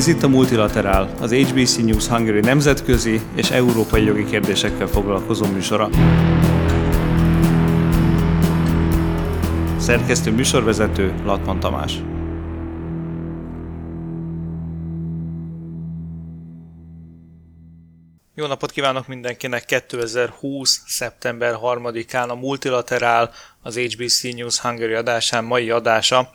Ez 0.00 0.06
itt 0.06 0.22
a 0.22 0.28
Multilaterál, 0.28 1.14
az 1.20 1.32
HBC 1.32 1.76
News 1.76 2.06
Hungary 2.06 2.40
nemzetközi 2.40 3.20
és 3.34 3.50
európai 3.50 4.04
jogi 4.04 4.24
kérdésekkel 4.24 4.86
foglalkozó 4.86 5.46
műsora. 5.46 5.88
Szerkesztő 9.78 10.30
műsorvezető 10.30 11.14
Latman 11.24 11.60
Tamás. 11.60 11.92
Jó 18.34 18.46
napot 18.46 18.70
kívánok 18.70 19.06
mindenkinek! 19.06 19.64
2020. 19.64 20.82
szeptember 20.86 21.54
3-án 21.62 22.28
a 22.28 22.34
Multilaterál, 22.34 23.30
az 23.62 23.76
HBC 23.78 24.22
News 24.22 24.58
Hungary 24.58 24.94
adásán 24.94 25.44
mai 25.44 25.70
adása 25.70 26.30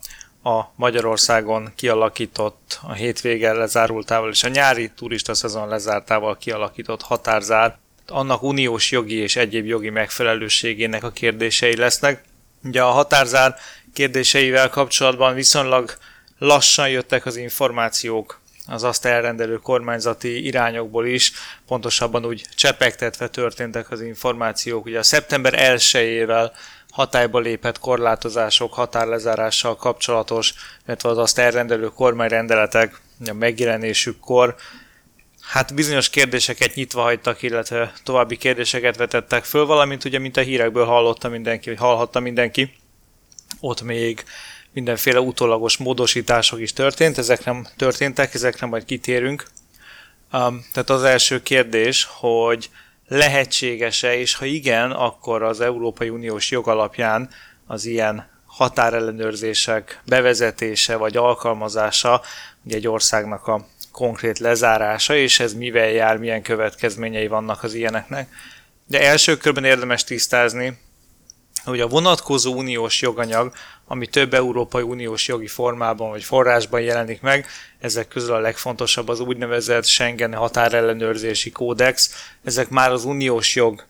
a 0.45 0.72
Magyarországon 0.76 1.72
kialakított, 1.76 2.80
a 2.81 2.94
hétvége 2.94 3.53
lezárultával 3.53 4.30
és 4.30 4.44
a 4.44 4.48
nyári 4.48 4.91
turista 4.95 5.34
szezon 5.34 5.67
lezártával 5.67 6.38
kialakított 6.38 7.02
határzár, 7.02 7.77
annak 8.08 8.44
uniós 8.44 8.91
jogi 8.91 9.16
és 9.16 9.36
egyéb 9.36 9.66
jogi 9.66 9.89
megfelelőségének 9.89 11.03
a 11.03 11.12
kérdései 11.12 11.76
lesznek. 11.76 12.23
Ugye 12.63 12.81
a 12.84 12.91
határzár 12.91 13.55
kérdéseivel 13.94 14.70
kapcsolatban 14.70 15.34
viszonylag 15.34 15.94
lassan 16.38 16.89
jöttek 16.89 17.25
az 17.25 17.36
információk 17.36 18.39
az 18.67 18.84
azt 18.84 19.05
elrendelő 19.05 19.58
kormányzati 19.58 20.45
irányokból 20.45 21.05
is, 21.05 21.31
pontosabban 21.67 22.25
úgy 22.25 22.45
csepegtetve 22.55 23.27
történtek 23.27 23.91
az 23.91 24.02
információk. 24.02 24.86
Ugye 24.86 25.00
a 25.00 25.03
szeptember 25.03 25.53
1-ével 25.58 26.52
hatályba 26.95 27.40
lépett 27.40 27.80
korlátozások 27.80 28.73
határlezárással 28.73 29.75
kapcsolatos, 29.75 30.53
illetve 30.86 31.09
az 31.09 31.17
azt 31.17 31.38
elrendelő 31.38 31.88
kormányrendeletek 31.88 33.02
megjelenésükkor 33.33 34.56
hát 35.42 35.73
bizonyos 35.73 36.09
kérdéseket 36.09 36.75
nyitva 36.75 37.02
hagytak, 37.02 37.42
illetve 37.42 37.94
további 38.03 38.38
kérdéseket 38.38 38.97
vetettek 38.97 39.44
föl, 39.44 39.66
valamint 39.66 40.03
ugye, 40.03 40.20
mint 40.20 40.38
a 40.38 40.42
hírekből 40.42 40.86
hallotta 40.86 41.30
mindenki, 41.30 41.70
vagy 41.70 41.80
hallhatta 41.80 42.20
mindenki, 42.20 42.73
ott 43.59 43.81
még 43.81 44.23
mindenféle 44.72 45.20
utólagos 45.20 45.77
módosítások 45.77 46.59
is 46.59 46.73
történt, 46.73 47.17
ezek 47.17 47.45
nem 47.45 47.67
történtek, 47.77 48.33
ezekre 48.33 48.66
majd 48.66 48.86
kitérünk. 48.86 49.45
Um, 50.33 50.66
tehát 50.73 50.89
az 50.89 51.03
első 51.03 51.42
kérdés, 51.42 52.08
hogy 52.09 52.70
lehetséges-e, 53.08 54.17
és 54.17 54.36
ha 54.36 54.45
igen, 54.45 54.92
akkor 54.92 55.44
az 55.44 55.61
Európai 55.61 56.09
Uniós 56.09 56.52
jog 56.52 56.67
alapján 56.67 57.30
az 57.67 57.86
ilyen 57.86 58.30
határellenőrzések 58.45 60.02
bevezetése 60.06 60.95
vagy 60.95 61.17
alkalmazása 61.17 62.22
ugye 62.64 62.76
egy 62.76 62.88
országnak 62.88 63.48
a 63.48 63.67
konkrét 63.92 64.39
lezárása, 64.39 65.16
és 65.16 65.39
ez 65.39 65.53
mivel 65.53 65.89
jár, 65.89 66.17
milyen 66.17 66.42
következményei 66.42 67.28
vannak 67.28 67.64
az 67.64 67.73
ilyeneknek. 67.73 68.30
De 68.88 69.02
első 69.02 69.38
körben 69.38 69.64
érdemes 69.64 70.03
tisztázni, 70.03 70.78
hogy 71.66 71.80
a 71.80 71.88
vonatkozó 71.88 72.53
uniós 72.53 73.02
joganyag, 73.02 73.53
ami 73.88 74.08
több 74.08 74.33
Európai 74.33 74.81
Uniós 74.81 75.27
jogi 75.27 75.47
formában 75.47 76.09
vagy 76.09 76.23
forrásban 76.23 76.81
jelenik 76.81 77.21
meg, 77.21 77.47
ezek 77.80 78.08
közül 78.08 78.33
a 78.33 78.39
legfontosabb 78.39 79.08
az 79.08 79.19
úgynevezett 79.19 79.86
Schengen 79.86 80.33
határellenőrzési 80.33 81.52
kódex, 81.52 82.11
ezek 82.43 82.69
már 82.69 82.91
az 82.91 83.05
uniós 83.05 83.55
jog 83.55 83.83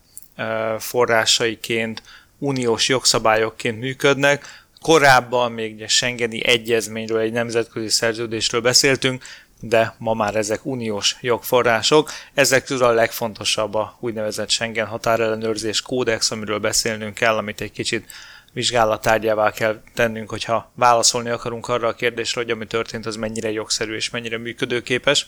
forrásaiként, 0.79 2.03
uniós 2.39 2.89
jogszabályokként 2.89 3.79
működnek, 3.79 4.63
Korábban 4.85 5.51
még 5.51 5.81
egy 5.81 5.89
Schengeni 5.89 6.45
egyezményről, 6.45 7.19
egy 7.19 7.31
nemzetközi 7.31 7.89
szerződésről 7.89 8.61
beszéltünk, 8.61 9.23
de 9.59 9.95
ma 9.97 10.13
már 10.13 10.35
ezek 10.35 10.65
uniós 10.65 11.15
jogforrások. 11.21 12.11
Ezek 12.33 12.63
közül 12.63 12.85
a 12.85 12.91
legfontosabb 12.91 13.73
a 13.73 13.97
úgynevezett 13.99 14.49
Schengen 14.49 14.87
határellenőrzés 14.87 15.81
kódex, 15.81 16.31
amiről 16.31 16.59
beszélnünk 16.59 17.13
kell, 17.13 17.37
amit 17.37 17.61
egy 17.61 17.71
kicsit 17.71 18.05
vizsgálatárgyává 18.53 19.51
kell 19.51 19.81
tennünk, 19.93 20.29
hogyha 20.29 20.71
válaszolni 20.75 21.29
akarunk 21.29 21.67
arra 21.67 21.87
a 21.87 21.93
kérdésre, 21.93 22.41
hogy 22.41 22.49
ami 22.51 22.67
történt, 22.67 23.05
az 23.05 23.15
mennyire 23.15 23.51
jogszerű 23.51 23.95
és 23.95 24.09
mennyire 24.09 24.37
működőképes. 24.37 25.27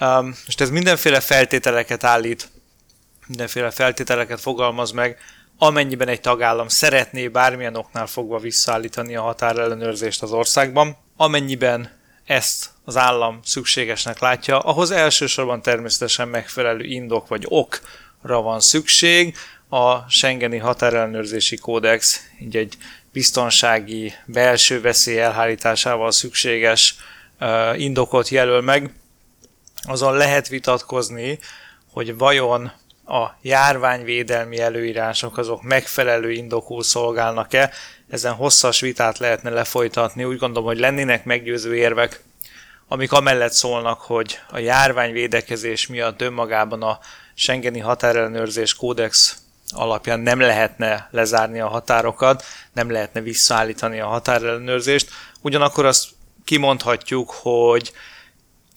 Um, 0.00 0.26
most 0.26 0.60
ez 0.60 0.70
mindenféle 0.70 1.20
feltételeket 1.20 2.04
állít, 2.04 2.50
mindenféle 3.26 3.70
feltételeket 3.70 4.40
fogalmaz 4.40 4.90
meg, 4.90 5.18
amennyiben 5.58 6.08
egy 6.08 6.20
tagállam 6.20 6.68
szeretné 6.68 7.28
bármilyen 7.28 7.76
oknál 7.76 8.06
fogva 8.06 8.38
visszaállítani 8.38 9.16
a 9.16 9.22
határellenőrzést 9.22 10.22
az 10.22 10.32
országban, 10.32 10.96
amennyiben 11.16 12.00
ezt 12.24 12.70
az 12.84 12.96
állam 12.96 13.40
szükségesnek 13.44 14.18
látja, 14.18 14.58
ahhoz 14.58 14.90
elsősorban 14.90 15.62
természetesen 15.62 16.28
megfelelő 16.28 16.84
indok 16.84 17.28
vagy 17.28 17.44
okra 17.48 18.42
van 18.42 18.60
szükség. 18.60 19.36
A 19.68 20.10
Schengeni 20.10 20.58
határellenőrzési 20.58 21.56
kódex 21.56 22.28
így 22.40 22.56
egy 22.56 22.76
biztonsági 23.12 24.12
belső 24.26 24.80
veszély 24.80 25.18
elhárításával 25.18 26.10
szükséges 26.10 26.94
indokot 27.74 28.28
jelöl 28.28 28.60
meg. 28.60 28.94
Azon 29.82 30.16
lehet 30.16 30.48
vitatkozni, 30.48 31.38
hogy 31.92 32.16
vajon 32.16 32.72
a 33.04 33.26
járványvédelmi 33.42 34.58
előírások 34.58 35.38
azok 35.38 35.62
megfelelő 35.62 36.30
indokul 36.30 36.82
szolgálnak-e. 36.82 37.70
Ezen 38.12 38.34
hosszas 38.34 38.80
vitát 38.80 39.18
lehetne 39.18 39.50
lefolytatni. 39.50 40.24
Úgy 40.24 40.38
gondolom, 40.38 40.68
hogy 40.68 40.78
lennének 40.78 41.24
meggyőző 41.24 41.76
érvek 41.76 42.22
amik 42.88 43.12
amellett 43.12 43.52
szólnak, 43.52 44.00
hogy 44.00 44.38
a 44.50 44.58
járványvédekezés 44.58 45.86
miatt 45.86 46.20
önmagában 46.20 46.82
a 46.82 46.98
Schengeni 47.34 47.78
határellenőrzés 47.78 48.74
kódex 48.74 49.36
alapján 49.74 50.20
nem 50.20 50.40
lehetne 50.40 51.08
lezárni 51.10 51.60
a 51.60 51.68
határokat, 51.68 52.44
nem 52.72 52.90
lehetne 52.90 53.20
visszaállítani 53.20 54.00
a 54.00 54.06
határellenőrzést. 54.06 55.10
Ugyanakkor 55.40 55.84
azt 55.84 56.08
kimondhatjuk, 56.44 57.30
hogy 57.30 57.92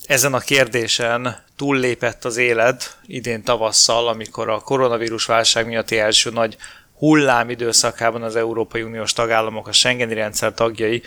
ezen 0.06 0.34
a 0.34 0.40
kérdésen 0.40 1.44
túllépett 1.56 2.26
az 2.26 2.38
élet 2.38 2.98
idén 3.06 3.44
tavasszal, 3.44 4.08
amikor 4.08 4.50
a 4.50 4.60
koronavírus 4.60 5.26
válság 5.26 5.68
miatti 5.68 6.00
első 6.00 6.30
nagy 6.30 6.58
hullám 6.98 7.50
időszakában 7.50 8.24
az 8.24 8.36
Európai 8.36 8.82
Uniós 8.82 9.14
tagállamok, 9.14 9.68
a 9.68 9.72
Schengeni 9.72 10.14
rendszer 10.14 10.54
tagjai 10.54 11.02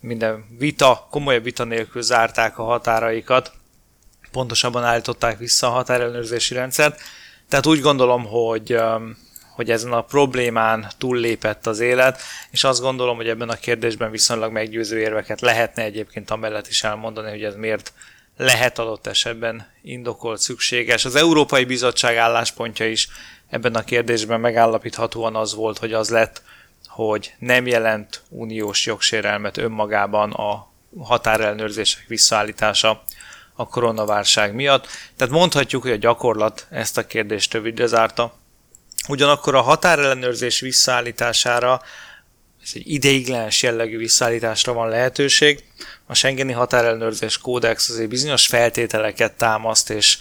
minden 0.00 0.44
vita, 0.58 1.06
komolyabb 1.10 1.42
vita 1.42 1.64
nélkül 1.64 2.02
zárták 2.02 2.58
a 2.58 2.62
határaikat, 2.62 3.52
pontosabban 4.30 4.84
állították 4.84 5.38
vissza 5.38 5.66
a 5.66 5.70
határellenőrzési 5.70 6.54
rendszert. 6.54 7.00
Tehát 7.48 7.66
úgy 7.66 7.80
gondolom, 7.80 8.24
hogy, 8.24 8.74
um, 8.74 9.16
hogy 9.54 9.70
ezen 9.70 9.92
a 9.92 10.02
problémán 10.02 10.86
túllépett 10.98 11.66
az 11.66 11.80
élet, 11.80 12.20
és 12.50 12.64
azt 12.64 12.80
gondolom, 12.80 13.16
hogy 13.16 13.28
ebben 13.28 13.48
a 13.48 13.54
kérdésben 13.54 14.10
viszonylag 14.10 14.52
meggyőző 14.52 14.98
érveket 14.98 15.40
lehetne 15.40 15.82
egyébként 15.82 16.30
amellett 16.30 16.66
is 16.66 16.84
elmondani, 16.84 17.30
hogy 17.30 17.44
ez 17.44 17.54
miért 17.54 17.92
lehet 18.36 18.78
adott 18.78 19.06
esetben 19.06 19.66
indokolt 19.82 20.40
szükséges. 20.40 21.04
Az 21.04 21.14
Európai 21.14 21.64
Bizottság 21.64 22.16
álláspontja 22.16 22.86
is 22.86 23.08
ebben 23.48 23.74
a 23.74 23.84
kérdésben 23.84 24.40
megállapíthatóan 24.40 25.36
az 25.36 25.54
volt, 25.54 25.78
hogy 25.78 25.92
az 25.92 26.08
lett, 26.08 26.42
hogy 26.86 27.34
nem 27.38 27.66
jelent 27.66 28.22
uniós 28.28 28.86
jogsérelmet 28.86 29.56
önmagában 29.56 30.32
a 30.32 30.72
határellenőrzések 30.98 32.04
visszaállítása 32.06 33.02
a 33.54 33.68
koronaválság 33.68 34.54
miatt. 34.54 34.86
Tehát 35.16 35.34
mondhatjuk, 35.34 35.82
hogy 35.82 35.90
a 35.90 35.96
gyakorlat 35.96 36.66
ezt 36.70 36.98
a 36.98 37.06
kérdést 37.06 37.52
rövidre 37.52 37.86
zárta. 37.86 38.38
Ugyanakkor 39.08 39.54
a 39.54 39.60
határellenőrzés 39.60 40.60
visszaállítása 40.60 41.82
ez 42.64 42.70
egy 42.74 42.90
ideiglenes 42.90 43.62
jellegű 43.62 43.98
visszaállításra 43.98 44.72
van 44.72 44.88
lehetőség. 44.88 45.64
A 46.06 46.14
Schengeni 46.14 46.52
határellenőrzés 46.52 47.38
kódex 47.38 47.88
azért 47.88 48.08
bizonyos 48.08 48.46
feltételeket 48.46 49.32
támaszt, 49.32 49.90
és 49.90 50.18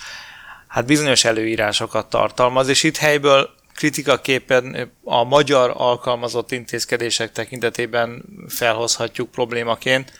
hát 0.74 0.86
bizonyos 0.86 1.26
előírásokat 1.26 2.10
tartalmaz, 2.10 2.68
és 2.68 2.84
itt 2.84 2.98
helyből 2.98 3.50
kritikaképpen 3.76 4.92
a 5.04 5.24
magyar 5.24 5.74
alkalmazott 5.78 6.52
intézkedések 6.52 7.32
tekintetében 7.32 8.24
felhozhatjuk 8.48 9.32
problémaként, 9.32 10.12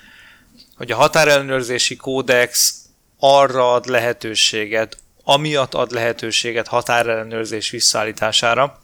hogy 0.78 0.92
a 0.92 0.96
határellenőrzési 0.96 1.96
kódex 1.96 2.76
arra 3.20 3.74
ad 3.74 3.86
lehetőséget, 3.86 4.98
amiatt 5.24 5.74
ad 5.74 5.92
lehetőséget 5.92 6.68
határellenőrzés 6.68 7.70
visszaállítására, 7.70 8.80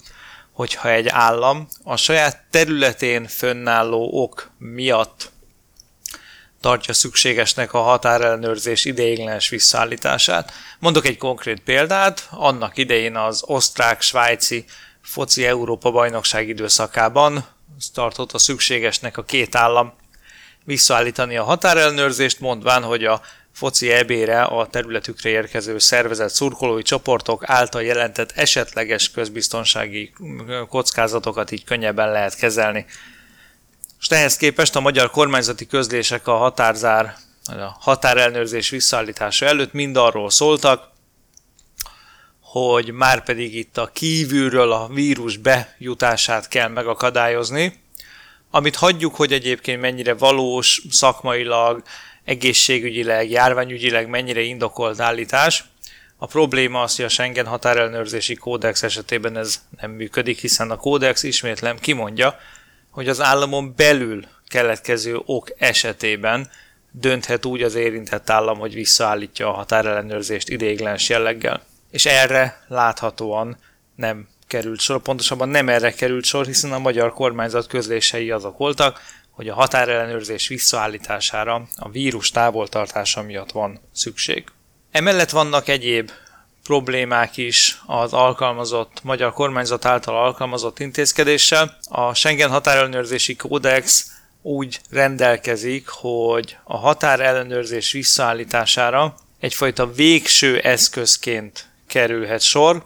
hogyha 0.52 0.90
egy 0.92 1.08
állam 1.08 1.68
a 1.84 1.96
saját 1.96 2.44
területén 2.50 3.28
fönnálló 3.28 4.24
ok 4.24 4.52
miatt 4.58 5.32
tartja 6.62 6.94
szükségesnek 6.94 7.74
a 7.74 7.82
határellenőrzés 7.82 8.86
ideiglenes 8.86 9.50
visszaállítását. 9.50 10.52
Mondok 10.80 11.06
egy 11.06 11.18
konkrét 11.18 11.60
példát, 11.60 12.28
annak 12.32 12.78
idején 12.78 13.16
az 13.16 13.44
osztrák-svájci 13.46 14.66
foci 15.02 15.46
Európa 15.46 15.92
bajnokság 15.92 16.48
időszakában 16.48 17.46
tartotta 17.94 18.38
szükségesnek 18.38 19.18
a 19.18 19.24
két 19.24 19.56
állam 19.56 19.94
visszaállítani 20.64 21.38
a 21.38 21.44
határellenőrzést, 21.44 22.40
mondván, 22.40 22.84
hogy 22.84 23.06
a 23.06 23.22
foci 23.52 23.92
ebére 23.92 24.42
a 24.42 24.68
területükre 24.68 25.30
érkező 25.30 25.78
szervezett 25.78 26.30
szurkolói 26.30 26.82
csoportok 26.82 27.44
által 27.46 27.84
jelentett 27.84 28.32
esetleges 28.32 29.12
közbiztonsági 29.12 30.14
kockázatokat 30.70 31.52
így 31.52 31.64
könnyebben 31.64 32.12
lehet 32.12 32.36
kezelni. 32.36 32.86
És 34.00 34.08
ehhez 34.08 34.38
képest 34.38 34.76
a 34.76 34.80
magyar 34.80 35.10
kormányzati 35.10 35.68
közlések 35.68 36.28
a 36.28 36.36
határzár, 36.38 37.16
a 37.46 37.76
határelnőrzés 37.80 38.70
visszaállítása 38.70 39.46
előtt 39.46 39.74
mind 39.74 39.96
arról 39.96 40.30
szóltak, 40.30 40.90
hogy 42.42 42.92
már 42.92 43.24
pedig 43.24 43.56
itt 43.56 43.78
a 43.78 43.90
kívülről 43.94 44.72
a 44.72 44.88
vírus 44.88 45.38
bejutását 45.38 46.48
kell 46.48 46.68
megakadályozni, 46.68 47.84
amit 48.52 48.76
hagyjuk, 48.76 49.16
hogy 49.16 49.34
egyébként 49.34 49.82
mennyire 49.82 50.14
valós, 50.14 50.82
szakmailag, 50.90 51.84
egészségügyileg, 52.24 53.30
járványügyileg 53.30 54.08
mennyire 54.10 54.42
indokolt 54.42 55.00
állítás. 55.00 55.64
A 56.18 56.26
probléma 56.26 56.82
az, 56.82 56.96
hogy 56.96 57.06
a 57.06 57.10
Schengen 57.10 57.46
határellenőrzési 57.46 58.36
kódex 58.36 58.84
esetében 58.84 59.38
ez 59.38 59.62
nem 59.82 59.92
működik, 59.92 60.40
hiszen 60.40 60.72
a 60.72 60.76
kódex 60.76 61.24
ismétlem 61.24 61.80
kimondja, 61.80 62.40
hogy 63.00 63.10
az 63.10 63.22
államon 63.22 63.74
belül 63.76 64.26
keletkező 64.48 65.20
ok 65.26 65.50
esetében 65.58 66.50
dönthet 66.92 67.46
úgy 67.46 67.62
az 67.62 67.76
érintett 67.76 68.30
állam, 68.30 68.60
hogy 68.60 68.74
visszaállítja 68.74 69.48
a 69.48 69.54
határellenőrzést 69.54 70.50
ideiglenes 70.50 71.10
jelleggel. 71.10 71.62
És 71.92 72.06
erre 72.06 72.66
láthatóan 72.68 73.58
nem 73.96 74.28
került 74.48 74.80
sor, 74.80 75.02
pontosabban 75.02 75.50
nem 75.50 75.70
erre 75.70 75.92
került 75.92 76.24
sor, 76.24 76.46
hiszen 76.46 76.72
a 76.72 76.80
magyar 76.80 77.14
kormányzat 77.14 77.68
közlései 77.68 78.32
azok 78.32 78.58
voltak, 78.58 79.02
hogy 79.30 79.50
a 79.50 79.54
határellenőrzés 79.54 80.48
visszaállítására 80.48 81.68
a 81.76 81.90
vírus 81.90 82.32
távoltartása 82.32 83.22
miatt 83.22 83.52
van 83.52 83.80
szükség. 83.94 84.44
Emellett 84.92 85.30
vannak 85.30 85.68
egyéb 85.68 86.12
problémák 86.70 87.38
is 87.38 87.82
az 87.86 88.14
alkalmazott, 88.14 89.00
magyar 89.04 89.34
kormányzat 89.34 89.86
által 89.86 90.16
alkalmazott 90.16 90.80
intézkedéssel. 90.80 91.78
A 91.90 92.14
Schengen 92.14 92.50
határellenőrzési 92.50 93.36
kódex 93.36 94.12
úgy 94.42 94.80
rendelkezik, 94.90 95.88
hogy 95.88 96.58
a 96.64 96.78
határellenőrzés 96.78 97.92
visszaállítására 97.92 99.16
egyfajta 99.40 99.92
végső 99.94 100.60
eszközként 100.60 101.70
kerülhet 101.88 102.42
sor, 102.42 102.84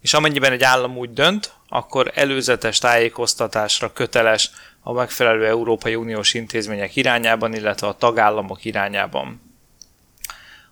és 0.00 0.14
amennyiben 0.14 0.52
egy 0.52 0.62
állam 0.62 0.96
úgy 0.96 1.12
dönt, 1.12 1.52
akkor 1.68 2.12
előzetes 2.14 2.78
tájékoztatásra 2.78 3.92
köteles 3.92 4.50
a 4.82 4.92
megfelelő 4.92 5.46
Európai 5.46 5.94
Uniós 5.94 6.34
intézmények 6.34 6.96
irányában, 6.96 7.54
illetve 7.54 7.86
a 7.86 7.96
tagállamok 7.96 8.64
irányában. 8.64 9.45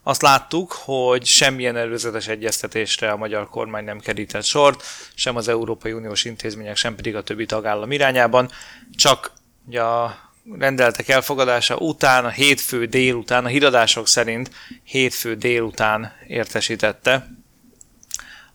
Azt 0.07 0.23
láttuk, 0.23 0.73
hogy 0.73 1.25
semmilyen 1.25 1.77
előzetes 1.77 2.29
egyeztetésre 2.29 3.11
a 3.11 3.17
magyar 3.17 3.49
kormány 3.49 3.85
nem 3.85 4.01
kerített 4.01 4.45
sort, 4.45 4.83
sem 5.15 5.37
az 5.37 5.49
Európai 5.49 5.93
Uniós 5.93 6.25
intézmények, 6.25 6.77
sem 6.77 6.95
pedig 6.95 7.17
a 7.17 7.23
többi 7.23 7.47
tagállam 7.47 7.93
irányában, 7.93 8.51
csak 8.95 9.33
ugye 9.67 9.83
a 9.83 10.19
rendeletek 10.59 11.09
elfogadása 11.09 11.77
után, 11.77 12.25
a 12.25 12.29
hétfő 12.29 12.87
délután, 12.87 13.45
a 13.45 13.49
híradások 13.49 14.09
szerint 14.09 14.51
hétfő 14.83 15.35
délután 15.35 16.13
értesítette 16.27 17.29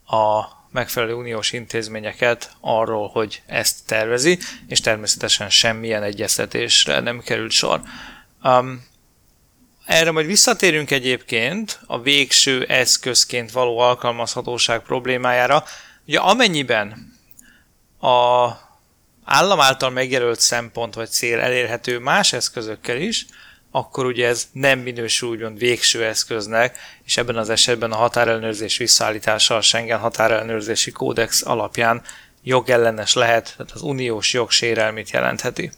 a 0.05 0.43
megfelelő 0.71 1.13
uniós 1.13 1.51
intézményeket 1.51 2.51
arról, 2.61 3.07
hogy 3.07 3.41
ezt 3.45 3.85
tervezi, 3.85 4.39
és 4.67 4.81
természetesen 4.81 5.49
semmilyen 5.49 6.03
egyeztetésre 6.03 6.99
nem 6.99 7.19
került 7.19 7.51
sor. 7.51 7.81
Um, 8.43 8.87
erre 9.89 10.11
majd 10.11 10.25
visszatérünk 10.25 10.91
egyébként 10.91 11.79
a 11.85 12.01
végső 12.01 12.65
eszközként 12.65 13.51
való 13.51 13.77
alkalmazhatóság 13.77 14.81
problémájára. 14.81 15.63
Ugye 16.07 16.19
amennyiben 16.19 17.13
a 18.01 18.47
állam 19.23 19.59
által 19.59 19.89
megjelölt 19.89 20.39
szempont 20.39 20.93
vagy 20.93 21.09
cél 21.09 21.39
elérhető 21.39 21.99
más 21.99 22.33
eszközökkel 22.33 22.97
is, 22.97 23.25
akkor 23.71 24.05
ugye 24.05 24.27
ez 24.27 24.47
nem 24.51 24.79
minősül 24.79 25.29
úgymond 25.29 25.57
végső 25.57 26.05
eszköznek, 26.05 26.77
és 27.03 27.17
ebben 27.17 27.37
az 27.37 27.49
esetben 27.49 27.91
a 27.91 27.95
határellenőrzés 27.95 28.77
visszaállítása 28.77 29.55
a 29.55 29.61
Schengen 29.61 29.99
határellenőrzési 29.99 30.91
kódex 30.91 31.45
alapján 31.45 32.01
jogellenes 32.43 33.13
lehet, 33.13 33.53
tehát 33.57 33.71
az 33.71 33.81
uniós 33.81 34.33
jog 34.33 34.51
sérelmét 34.51 35.09
jelentheti. 35.09 35.71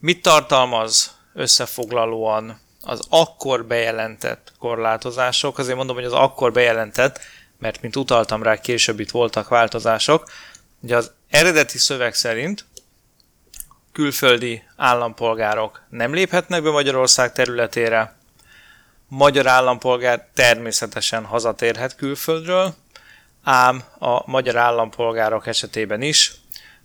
Mit 0.00 0.22
tartalmaz 0.22 1.16
összefoglalóan 1.34 2.66
az 2.82 3.00
akkor 3.08 3.64
bejelentett 3.64 4.52
korlátozások? 4.58 5.58
Azért 5.58 5.76
mondom, 5.76 5.96
hogy 5.96 6.04
az 6.04 6.12
akkor 6.12 6.52
bejelentett, 6.52 7.20
mert 7.58 7.82
mint 7.82 7.96
utaltam 7.96 8.42
rá, 8.42 8.56
később 8.60 9.00
itt 9.00 9.10
voltak 9.10 9.48
változások. 9.48 10.30
Ugye 10.80 10.96
az 10.96 11.12
eredeti 11.28 11.78
szöveg 11.78 12.14
szerint 12.14 12.64
külföldi 13.92 14.62
állampolgárok 14.76 15.82
nem 15.88 16.14
léphetnek 16.14 16.62
be 16.62 16.70
Magyarország 16.70 17.32
területére, 17.32 18.16
magyar 19.08 19.46
állampolgár 19.46 20.28
természetesen 20.34 21.24
hazatérhet 21.24 21.96
külföldről, 21.96 22.74
ám 23.42 23.82
a 23.98 24.30
magyar 24.30 24.56
állampolgárok 24.56 25.46
esetében 25.46 26.02
is, 26.02 26.32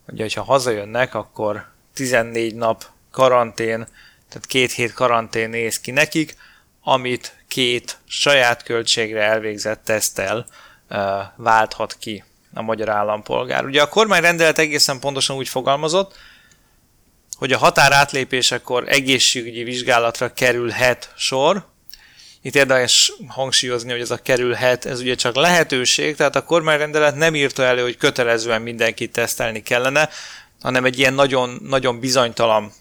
ugye, 0.08 0.22
hogyha 0.22 0.44
hazajönnek, 0.44 1.16
akkor 1.16 1.66
14 1.94 2.56
nap 2.56 2.86
karantén, 3.12 3.88
tehát 4.34 4.48
két 4.48 4.72
hét 4.72 4.94
karantén 4.94 5.50
néz 5.50 5.80
ki 5.80 5.92
nekik, 5.92 6.36
amit 6.82 7.36
két 7.48 7.98
saját 8.08 8.64
költségre 8.64 9.22
elvégzett 9.22 9.84
tesztel 9.84 10.46
válthat 11.36 11.98
ki 12.00 12.24
a 12.54 12.62
magyar 12.62 12.90
állampolgár. 12.90 13.66
Ugye 13.66 13.82
a 13.82 13.90
kormány 13.90 14.22
rendelet 14.22 14.58
egészen 14.58 15.00
pontosan 15.00 15.36
úgy 15.36 15.48
fogalmazott, 15.48 16.16
hogy 17.38 17.52
a 17.52 17.58
határátlépésekor 17.58 18.84
egészségügyi 18.88 19.64
vizsgálatra 19.64 20.34
kerülhet 20.34 21.14
sor. 21.16 21.66
Itt 22.42 22.56
érdekes 22.56 23.14
hangsúlyozni, 23.28 23.92
hogy 23.92 24.02
ez 24.02 24.12
a 24.12 24.22
kerülhet, 24.22 24.86
ez 24.86 25.00
ugye 25.00 25.16
csak 25.16 25.36
lehetőség, 25.36 26.16
tehát 26.16 26.36
a 26.36 26.44
kormányrendelet 26.44 27.16
nem 27.16 27.36
írta 27.36 27.64
elő, 27.64 27.82
hogy 27.82 27.98
kötelezően 27.98 28.62
mindenkit 28.62 29.12
tesztelni 29.12 29.62
kellene, 29.62 30.10
hanem 30.62 30.86
egy 30.86 31.00
ilyen 31.00 31.14
nagyon, 31.14 31.60
nagyon 31.62 32.00
bizonytalan 32.00 32.72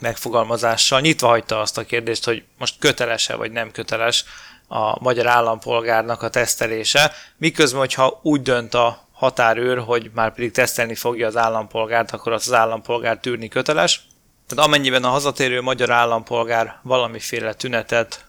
megfogalmazással 0.00 1.00
nyitva 1.00 1.28
hagyta 1.28 1.60
azt 1.60 1.78
a 1.78 1.84
kérdést, 1.84 2.24
hogy 2.24 2.42
most 2.58 2.74
köteles-e 2.78 3.34
vagy 3.34 3.52
nem 3.52 3.70
köteles 3.70 4.24
a 4.68 5.02
magyar 5.02 5.26
állampolgárnak 5.26 6.22
a 6.22 6.28
tesztelése, 6.28 7.12
miközben, 7.36 7.80
hogyha 7.80 8.20
úgy 8.22 8.42
dönt 8.42 8.74
a 8.74 9.08
határőr, 9.12 9.78
hogy 9.78 10.10
már 10.14 10.34
pedig 10.34 10.50
tesztelni 10.50 10.94
fogja 10.94 11.26
az 11.26 11.36
állampolgárt, 11.36 12.10
akkor 12.10 12.32
az 12.32 12.46
az 12.46 12.52
állampolgár 12.52 13.18
tűrni 13.18 13.48
köteles. 13.48 14.06
Tehát 14.46 14.66
amennyiben 14.66 15.04
a 15.04 15.08
hazatérő 15.08 15.60
magyar 15.60 15.90
állampolgár 15.90 16.78
valamiféle 16.82 17.54
tünetet 17.54 18.24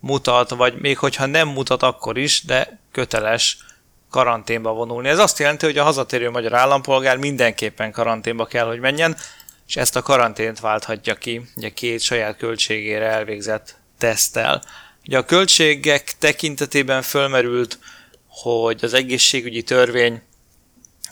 mutat, 0.00 0.50
vagy 0.50 0.74
még 0.80 0.98
hogyha 0.98 1.26
nem 1.26 1.48
mutat 1.48 1.82
akkor 1.82 2.18
is, 2.18 2.44
de 2.44 2.80
köteles 2.92 3.58
karanténba 4.10 4.72
vonulni. 4.72 5.08
Ez 5.08 5.18
azt 5.18 5.38
jelenti, 5.38 5.66
hogy 5.66 5.78
a 5.78 5.84
hazatérő 5.84 6.30
magyar 6.30 6.54
állampolgár 6.54 7.16
mindenképpen 7.16 7.92
karanténba 7.92 8.44
kell, 8.44 8.66
hogy 8.66 8.80
menjen, 8.80 9.16
és 9.66 9.76
ezt 9.76 9.96
a 9.96 10.02
karantént 10.02 10.60
válthatja 10.60 11.14
ki, 11.14 11.42
ugye 11.56 11.68
két 11.68 12.00
saját 12.00 12.36
költségére 12.36 13.06
elvégzett 13.06 13.76
tesztel. 13.98 14.62
Ugye 15.06 15.18
a 15.18 15.24
költségek 15.24 16.14
tekintetében 16.18 17.02
fölmerült 17.02 17.78
hogy 18.42 18.78
az 18.82 18.94
egészségügyi 18.94 19.62
törvény 19.62 20.22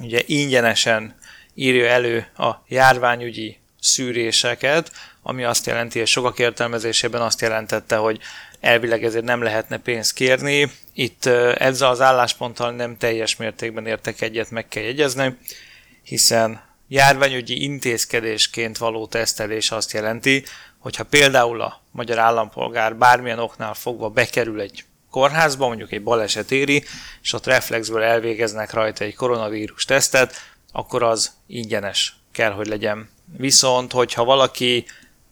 ugye 0.01 0.23
ingyenesen 0.27 1.17
írja 1.55 1.87
elő 1.87 2.27
a 2.37 2.53
járványügyi 2.69 3.59
szűréseket, 3.81 4.93
ami 5.23 5.45
azt 5.45 5.67
jelenti, 5.67 5.99
hogy 5.99 6.09
sokak 6.09 6.39
értelmezésében 6.39 7.21
azt 7.21 7.41
jelentette, 7.41 7.97
hogy 7.97 8.19
elvileg 8.61 9.05
ezért 9.05 9.25
nem 9.25 9.43
lehetne 9.43 9.79
pénzt 9.79 10.13
kérni. 10.13 10.71
Itt 10.93 11.27
ezzel 11.55 11.89
az 11.89 12.01
állásponttal 12.01 12.71
nem 12.71 12.97
teljes 12.97 13.37
mértékben 13.37 13.87
értek 13.87 14.21
egyet, 14.21 14.51
meg 14.51 14.69
kell 14.69 14.83
jegyezni, 14.83 15.37
hiszen 16.03 16.63
járványügyi 16.89 17.63
intézkedésként 17.63 18.79
való 18.79 19.07
tesztelés 19.07 19.71
azt 19.71 19.93
jelenti, 19.93 20.45
hogyha 20.79 21.05
például 21.05 21.61
a 21.61 21.81
magyar 21.91 22.19
állampolgár 22.19 22.97
bármilyen 22.97 23.39
oknál 23.39 23.75
fogva 23.75 24.09
bekerül 24.09 24.61
egy 24.61 24.85
kórházba, 25.11 25.67
mondjuk 25.67 25.93
egy 25.93 26.03
baleset 26.03 26.51
éri, 26.51 26.85
és 27.23 27.33
ott 27.33 27.47
reflexből 27.47 28.03
elvégeznek 28.03 28.73
rajta 28.73 29.05
egy 29.05 29.15
koronavírus 29.15 29.85
tesztet, 29.85 30.35
akkor 30.73 31.03
az 31.03 31.33
ingyenes 31.47 32.17
kell, 32.33 32.51
hogy 32.51 32.67
legyen. 32.67 33.09
Viszont, 33.37 33.93
hogyha 33.93 34.25
valaki 34.25 34.85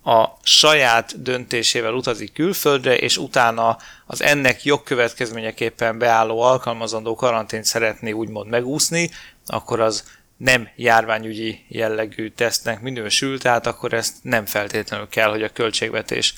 a 0.04 0.24
saját 0.42 1.22
döntésével 1.22 1.92
utazik 1.92 2.32
külföldre, 2.32 2.96
és 2.96 3.16
utána 3.16 3.76
az 4.06 4.22
ennek 4.22 4.64
jogkövetkezményeképpen 4.64 5.98
beálló 5.98 6.40
alkalmazandó 6.40 7.14
karantént 7.14 7.64
szeretné 7.64 8.12
úgymond 8.12 8.48
megúszni, 8.50 9.10
akkor 9.46 9.80
az 9.80 10.04
nem 10.42 10.68
járványügyi 10.76 11.64
jellegű 11.68 12.28
tesztnek 12.28 12.80
minősül, 12.80 13.38
tehát 13.38 13.66
akkor 13.66 13.92
ezt 13.92 14.14
nem 14.22 14.46
feltétlenül 14.46 15.08
kell, 15.08 15.30
hogy 15.30 15.42
a 15.42 15.52
költségvetés 15.52 16.34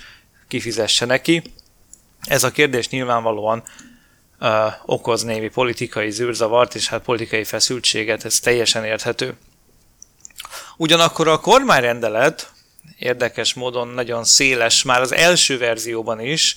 kifizesse 0.49 1.05
neki 1.05 1.43
Ez 2.21 2.45
a 2.45 2.51
kérdés 2.51 2.89
nyilvánvalóan 2.89 3.63
ö, 4.39 4.67
okoz 4.85 5.23
némi 5.23 5.49
politikai 5.49 6.11
zűrzavart, 6.11 6.75
és 6.75 6.89
hát 6.89 7.03
politikai 7.03 7.45
feszültséget, 7.45 8.25
ez 8.25 8.39
teljesen 8.39 8.85
érthető. 8.85 9.35
Ugyanakkor 10.77 11.29
a 11.29 11.41
kormányrendelet 11.41 12.53
érdekes 12.99 13.55
módon 13.55 13.89
nagyon 13.89 14.25
széles, 14.25 14.83
már 14.83 15.01
az 15.01 15.13
első 15.13 15.59
verzióban 15.59 16.21
is 16.21 16.57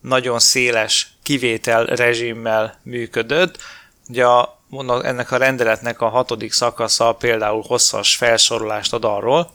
nagyon 0.00 0.38
széles 0.38 1.08
kivétel 1.22 1.84
rezsimmel 1.84 2.80
működött. 2.82 3.58
Ugye 4.08 4.24
a, 4.24 4.58
ennek 5.02 5.30
a 5.30 5.36
rendeletnek 5.36 6.00
a 6.00 6.08
hatodik 6.08 6.52
szakasza 6.52 7.12
például 7.12 7.62
hosszas 7.66 8.16
felsorolást 8.16 8.92
ad 8.92 9.04
arról, 9.04 9.50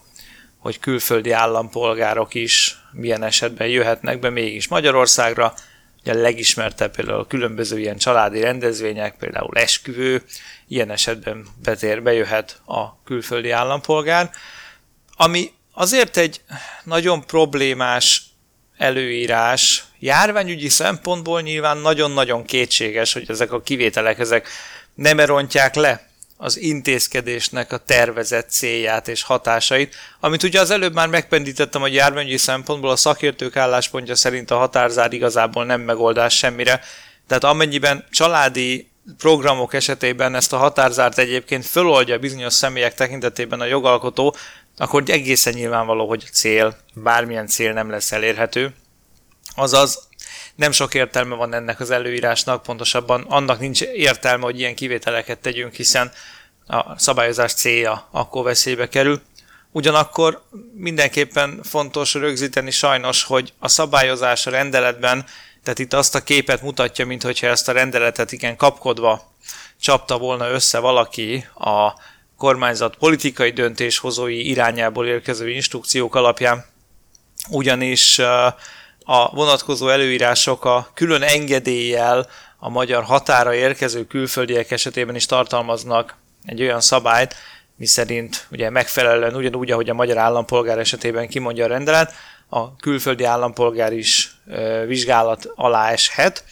hogy 0.58 0.78
külföldi 0.78 1.30
állampolgárok 1.30 2.34
is 2.34 2.78
milyen 2.92 3.22
esetben 3.22 3.68
jöhetnek 3.68 4.18
be 4.18 4.30
mégis 4.30 4.68
Magyarországra. 4.68 5.54
Ugye 6.00 6.12
a 6.12 6.20
legismertebb 6.20 6.94
például 6.94 7.20
a 7.20 7.26
különböző 7.26 7.78
ilyen 7.78 7.96
családi 7.96 8.40
rendezvények, 8.40 9.16
például 9.16 9.56
esküvő, 9.56 10.22
ilyen 10.68 10.90
esetben 10.90 11.46
betér, 11.62 12.02
bejöhet 12.02 12.60
a 12.66 13.02
külföldi 13.04 13.50
állampolgár, 13.50 14.30
ami 15.16 15.52
azért 15.72 16.16
egy 16.16 16.40
nagyon 16.84 17.26
problémás 17.26 18.31
előírás, 18.82 19.84
járványügyi 19.98 20.68
szempontból 20.68 21.40
nyilván 21.40 21.78
nagyon-nagyon 21.78 22.44
kétséges, 22.44 23.12
hogy 23.12 23.24
ezek 23.28 23.52
a 23.52 23.62
kivételek 23.62 24.18
ezek 24.18 24.48
nem 24.94 25.20
rontják 25.20 25.74
le 25.74 26.10
az 26.36 26.58
intézkedésnek 26.58 27.72
a 27.72 27.76
tervezett 27.76 28.50
célját 28.50 29.08
és 29.08 29.22
hatásait, 29.22 29.94
amit 30.20 30.42
ugye 30.42 30.60
az 30.60 30.70
előbb 30.70 30.94
már 30.94 31.08
megpendítettem, 31.08 31.80
hogy 31.80 31.94
járványügyi 31.94 32.36
szempontból 32.36 32.90
a 32.90 32.96
szakértők 32.96 33.56
álláspontja 33.56 34.14
szerint 34.14 34.50
a 34.50 34.56
határzár 34.56 35.12
igazából 35.12 35.64
nem 35.64 35.80
megoldás 35.80 36.36
semmire, 36.36 36.80
tehát 37.26 37.44
amennyiben 37.44 38.04
családi 38.10 38.90
programok 39.18 39.74
esetében 39.74 40.34
ezt 40.34 40.52
a 40.52 40.56
határzárt 40.56 41.18
egyébként 41.18 41.66
föloldja 41.66 42.18
bizonyos 42.18 42.52
személyek 42.52 42.94
tekintetében 42.94 43.60
a 43.60 43.64
jogalkotó, 43.64 44.36
akkor 44.82 45.02
egészen 45.06 45.52
nyilvánvaló, 45.52 46.08
hogy 46.08 46.24
cél, 46.32 46.76
bármilyen 46.94 47.46
cél 47.46 47.72
nem 47.72 47.90
lesz 47.90 48.12
elérhető. 48.12 48.74
Azaz 49.54 50.08
nem 50.54 50.72
sok 50.72 50.94
értelme 50.94 51.34
van 51.34 51.54
ennek 51.54 51.80
az 51.80 51.90
előírásnak, 51.90 52.62
pontosabban 52.62 53.24
annak 53.28 53.60
nincs 53.60 53.82
értelme, 53.82 54.44
hogy 54.44 54.58
ilyen 54.58 54.74
kivételeket 54.74 55.38
tegyünk, 55.38 55.74
hiszen 55.74 56.12
a 56.66 56.98
szabályozás 56.98 57.52
célja 57.52 58.08
akkor 58.10 58.44
veszélybe 58.44 58.88
kerül. 58.88 59.22
Ugyanakkor 59.72 60.42
mindenképpen 60.74 61.60
fontos 61.62 62.14
rögzíteni 62.14 62.70
sajnos, 62.70 63.24
hogy 63.24 63.52
a 63.58 63.68
szabályozás 63.68 64.46
a 64.46 64.50
rendeletben, 64.50 65.24
tehát 65.62 65.78
itt 65.78 65.92
azt 65.92 66.14
a 66.14 66.22
képet 66.22 66.62
mutatja, 66.62 67.06
mintha 67.06 67.46
ezt 67.46 67.68
a 67.68 67.72
rendeletet 67.72 68.32
igen 68.32 68.56
kapkodva 68.56 69.32
csapta 69.80 70.18
volna 70.18 70.50
össze 70.50 70.78
valaki 70.78 71.46
a 71.54 71.92
kormányzat 72.42 72.96
politikai 72.96 73.50
döntéshozói 73.50 74.48
irányából 74.48 75.06
érkező 75.06 75.50
instrukciók 75.50 76.14
alapján, 76.14 76.64
ugyanis 77.50 78.18
a 79.04 79.30
vonatkozó 79.32 79.88
előírások 79.88 80.64
a 80.64 80.90
külön 80.94 81.22
engedéllyel 81.22 82.28
a 82.58 82.68
magyar 82.68 83.02
határa 83.02 83.54
érkező 83.54 84.06
külföldiek 84.06 84.70
esetében 84.70 85.14
is 85.14 85.26
tartalmaznak 85.26 86.16
egy 86.44 86.62
olyan 86.62 86.80
szabályt, 86.80 87.34
miszerint 87.76 88.46
ugye 88.50 88.70
megfelelően 88.70 89.34
ugyanúgy, 89.34 89.70
ahogy 89.70 89.90
a 89.90 89.94
magyar 89.94 90.18
állampolgár 90.18 90.78
esetében 90.78 91.28
kimondja 91.28 91.64
a 91.64 91.68
rendelet, 91.68 92.12
a 92.48 92.76
külföldi 92.76 93.24
állampolgár 93.24 93.92
is 93.92 94.34
vizsgálat 94.86 95.52
alá 95.54 95.90
eshet, 95.90 96.44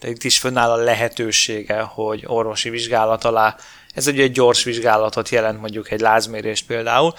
de 0.00 0.08
itt 0.08 0.24
is 0.24 0.38
fönnáll 0.38 0.70
a 0.70 0.76
lehetősége, 0.76 1.80
hogy 1.80 2.22
orvosi 2.26 2.70
vizsgálat 2.70 3.24
alá 3.24 3.56
ez 3.94 4.06
egy, 4.06 4.20
egy 4.20 4.32
gyors 4.32 4.64
vizsgálatot 4.64 5.28
jelent, 5.28 5.60
mondjuk 5.60 5.90
egy 5.90 6.00
lázmérést 6.00 6.66
például, 6.66 7.14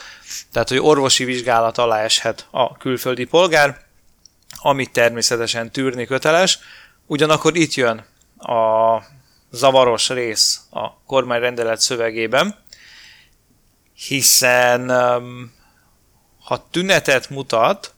tehát 0.51 0.69
hogy 0.69 0.77
orvosi 0.77 1.23
vizsgálat 1.23 1.77
alá 1.77 1.99
eshet 1.99 2.47
a 2.51 2.77
külföldi 2.77 3.25
polgár, 3.25 3.79
amit 4.61 4.91
természetesen 4.91 5.71
tűrni 5.71 6.05
köteles, 6.05 6.59
ugyanakkor 7.05 7.55
itt 7.55 7.73
jön 7.73 8.05
a 8.37 9.03
zavaros 9.51 10.09
rész 10.09 10.59
a 10.71 10.97
kormányrendelet 11.05 11.79
szövegében, 11.79 12.55
hiszen 13.93 14.89
ha 16.43 16.67
tünetet 16.71 17.29
mutat, 17.29 17.93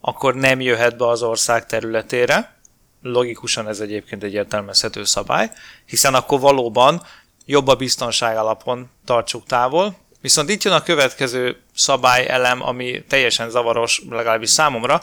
akkor 0.00 0.34
nem 0.34 0.60
jöhet 0.60 0.96
be 0.96 1.08
az 1.08 1.22
ország 1.22 1.66
területére, 1.66 2.56
logikusan 3.02 3.68
ez 3.68 3.80
egyébként 3.80 4.22
egy 4.22 4.32
értelmezhető 4.32 5.04
szabály, 5.04 5.50
hiszen 5.84 6.14
akkor 6.14 6.40
valóban 6.40 7.02
jobb 7.46 7.66
a 7.66 7.74
biztonság 7.74 8.36
alapon 8.36 8.90
tartsuk 9.04 9.46
távol. 9.46 9.96
Viszont 10.20 10.50
itt 10.50 10.62
jön 10.62 10.74
a 10.74 10.82
következő 10.82 11.56
szabályelem, 11.74 12.62
ami 12.62 13.04
teljesen 13.08 13.50
zavaros, 13.50 14.02
legalábbis 14.10 14.50
számomra. 14.50 15.02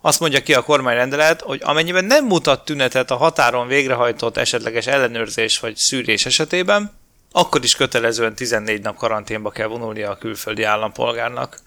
Azt 0.00 0.20
mondja 0.20 0.42
ki 0.42 0.54
a 0.54 0.62
kormányrendelet, 0.62 1.40
hogy 1.40 1.60
amennyiben 1.64 2.04
nem 2.04 2.24
mutat 2.24 2.64
tünetet 2.64 3.10
a 3.10 3.16
határon 3.16 3.66
végrehajtott 3.66 4.36
esetleges 4.36 4.86
ellenőrzés 4.86 5.58
vagy 5.58 5.76
szűrés 5.76 6.26
esetében, 6.26 6.92
akkor 7.32 7.64
is 7.64 7.76
kötelezően 7.76 8.34
14 8.34 8.82
nap 8.82 8.96
karanténba 8.96 9.50
kell 9.50 9.66
vonulnia 9.66 10.10
a 10.10 10.16
külföldi 10.16 10.62
állampolgárnak. 10.62 11.58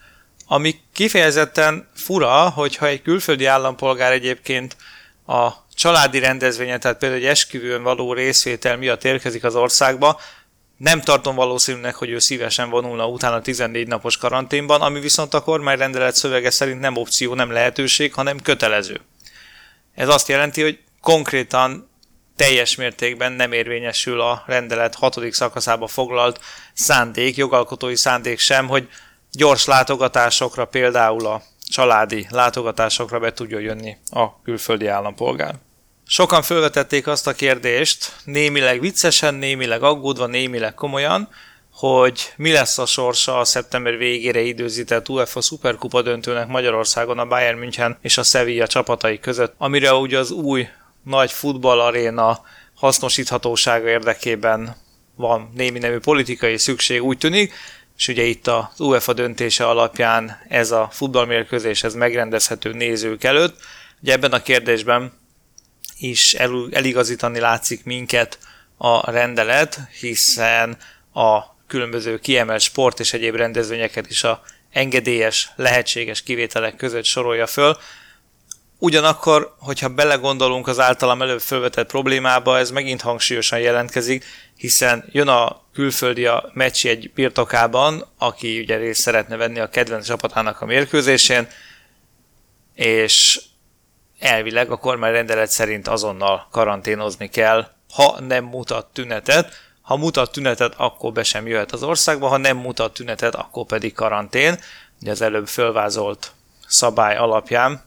Ami 0.48 0.80
kifejezetten 0.94 1.88
fura, 1.96 2.50
hogyha 2.50 2.88
egy 2.88 3.02
külföldi 3.02 3.46
állampolgár 3.46 4.12
egyébként 4.12 4.76
a 5.28 5.50
családi 5.76 6.20
rendezvényen, 6.20 6.80
tehát 6.80 6.98
például 6.98 7.22
egy 7.22 7.28
esküvőn 7.28 7.84
való 7.84 8.14
részvétel 8.14 8.78
miatt 8.78 9.04
érkezik 9.04 9.44
az 9.44 9.56
országba, 9.56 10.20
nem 10.78 11.02
tartom 11.02 11.36
valószínűnek, 11.36 11.96
hogy 11.96 12.10
ő 12.10 12.20
szívesen 12.20 12.70
vonulna 12.70 13.08
utána 13.08 13.42
14 13.42 13.88
napos 13.88 14.18
karanténban, 14.18 14.82
ami 14.82 15.00
viszont 15.00 15.34
a 15.34 15.42
kormányrendelet 15.42 16.16
szövege 16.16 16.50
szerint 16.50 16.80
nem 16.80 16.96
opció, 16.98 17.34
nem 17.34 17.52
lehetőség, 17.52 18.14
hanem 18.14 18.40
kötelező. 18.40 19.02
Ez 19.96 20.08
azt 20.08 20.28
jelenti, 20.28 20.62
hogy 20.62 20.80
konkrétan 21.02 21.90
teljes 22.36 22.76
mértékben 22.76 23.32
nem 23.32 23.52
érvényesül 23.52 24.22
a 24.22 24.44
rendelet 24.46 24.96
hatodik 24.96 25.34
szakaszába 25.34 25.88
foglalt 25.88 26.40
szándék, 26.74 27.36
jogalkotói 27.36 27.96
szándék 27.96 28.40
sem, 28.40 28.68
hogy 28.68 28.90
gyors 29.32 29.66
látogatásokra, 29.66 30.66
például 30.66 31.28
a 31.28 31.42
családi 31.70 32.28
látogatásokra 32.30 33.20
be 33.20 33.34
tudjon 33.34 33.62
jönni 33.62 33.98
a 34.10 34.42
külföldi 34.42 34.88
állampolgár. 34.88 35.56
Sokan 36.08 36.42
felvetették 36.42 37.08
azt 37.08 37.28
a 37.28 37.34
kérdést, 37.34 38.16
némileg 38.24 38.80
viccesen, 38.80 39.34
némileg 39.34 39.84
aggódva, 39.84 40.26
némileg 40.26 40.74
komolyan, 40.74 41.30
hogy 41.72 42.34
mi 42.38 42.52
lesz 42.52 42.78
a 42.78 42.86
sorsa 42.86 43.40
a 43.40 43.46
szeptember 43.46 43.98
végére 43.98 44.42
időzített 44.42 45.10
UEFA 45.10 45.42
Superkupa 45.42 46.02
döntőnek 46.02 46.48
Magyarországon 46.48 47.20
a 47.20 47.26
Bayern 47.26 47.58
München 47.58 47.98
és 48.02 48.18
a 48.18 48.24
Sevilla 48.24 48.68
csapatai 48.68 49.20
között, 49.20 49.54
amire 49.58 49.94
ugye 49.94 50.18
az 50.20 50.32
új 50.32 50.68
nagy 51.04 51.32
futballaréna 51.32 52.42
hasznosíthatósága 52.76 53.88
érdekében 53.88 54.76
van 55.16 55.52
némi 55.54 55.80
nemű 55.80 55.98
politikai 55.98 56.58
szükség, 56.58 57.04
úgy 57.04 57.18
tűnik, 57.18 57.54
és 57.98 58.08
ugye 58.08 58.24
itt 58.24 58.48
az 58.48 58.80
UEFA 58.80 59.14
döntése 59.14 59.68
alapján 59.68 60.38
ez 60.50 60.72
a 60.72 60.90
futballmérkőzés 60.92 61.84
ez 61.84 61.94
megrendezhető 61.94 62.74
nézők 62.74 63.24
előtt. 63.24 63.56
Ugye 64.02 64.14
ebben 64.14 64.32
a 64.32 64.42
kérdésben 64.42 65.24
is 65.98 66.34
el, 66.34 66.68
eligazítani 66.72 67.40
látszik 67.40 67.84
minket 67.84 68.40
a 68.78 69.12
rendelet, 69.12 69.80
hiszen 70.00 70.78
a 71.14 71.56
különböző 71.68 72.20
kiemelt 72.20 72.62
sport 72.62 73.00
és 73.00 73.14
egyéb 73.14 73.36
rendezvényeket 73.36 74.10
is 74.10 74.24
a 74.24 74.42
engedélyes, 74.72 75.52
lehetséges 75.56 76.24
kivételek 76.24 76.76
között 76.76 77.06
sorolja 77.06 77.48
föl. 77.48 77.78
Ugyanakkor, 78.78 79.56
hogyha 79.60 79.90
belegondolunk 79.90 80.68
az 80.68 80.80
általam 80.80 81.22
előbb 81.22 81.42
felvetett 81.42 81.88
problémába, 81.88 82.58
ez 82.58 82.72
megint 82.72 83.02
hangsúlyosan 83.02 83.60
jelentkezik, 83.60 84.26
hiszen 84.58 85.06
jön 85.12 85.28
a 85.28 85.62
külföldi 85.74 86.26
a 86.26 86.50
meccsi 86.54 86.90
egy 86.90 87.12
birtokában, 87.14 88.06
aki 88.18 88.60
ugye 88.60 88.78
részt 88.78 89.02
szeretne 89.02 89.36
venni 89.36 89.60
a 89.60 89.70
kedvenc 89.70 90.06
csapatának 90.06 90.62
a 90.62 90.66
mérkőzésén, 90.66 91.48
és 92.74 93.42
elvileg 94.20 94.72
a 94.72 94.78
kormányrendelet 94.78 95.50
szerint 95.50 95.88
azonnal 95.88 96.48
karanténozni 96.52 97.30
kell, 97.30 97.68
ha 97.94 98.20
nem 98.22 98.44
mutat 98.44 98.86
tünetet. 98.94 99.64
Ha 99.82 99.96
mutat 99.96 100.32
tünetet, 100.32 100.74
akkor 100.78 101.12
be 101.12 101.24
sem 101.24 101.48
jöhet 101.48 101.72
az 101.72 101.84
országba, 101.84 102.28
ha 102.28 102.38
nem 102.38 102.58
mutat 102.58 102.94
tünetet, 102.94 103.36
akkor 103.36 103.66
pedig 103.66 103.94
karantén. 103.94 104.60
Ugye 105.02 105.12
az 105.12 105.22
előbb 105.22 105.48
fölvázolt 105.48 106.32
szabály 106.68 107.18
alapján. 107.18 107.84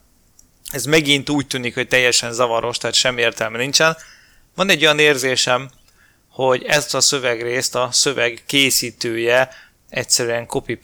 Ez 0.70 0.84
megint 0.84 1.30
úgy 1.30 1.46
tűnik, 1.46 1.74
hogy 1.74 1.88
teljesen 1.88 2.32
zavaros, 2.32 2.78
tehát 2.78 2.96
sem 2.96 3.18
értelme 3.18 3.58
nincsen. 3.58 3.96
Van 4.54 4.70
egy 4.70 4.82
olyan 4.82 4.98
érzésem, 4.98 5.70
hogy 6.28 6.64
ezt 6.64 6.94
a 6.94 7.00
szövegrészt 7.00 7.74
a 7.74 7.88
szöveg 7.92 8.42
készítője 8.46 9.48
egyszerűen 9.88 10.46
copy 10.46 10.78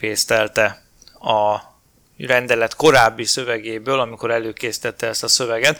a 1.19 1.74
rendelet 2.17 2.75
korábbi 2.75 3.23
szövegéből, 3.23 3.99
amikor 3.99 4.31
előkészítette 4.31 5.07
ezt 5.07 5.23
a 5.23 5.27
szöveget, 5.27 5.79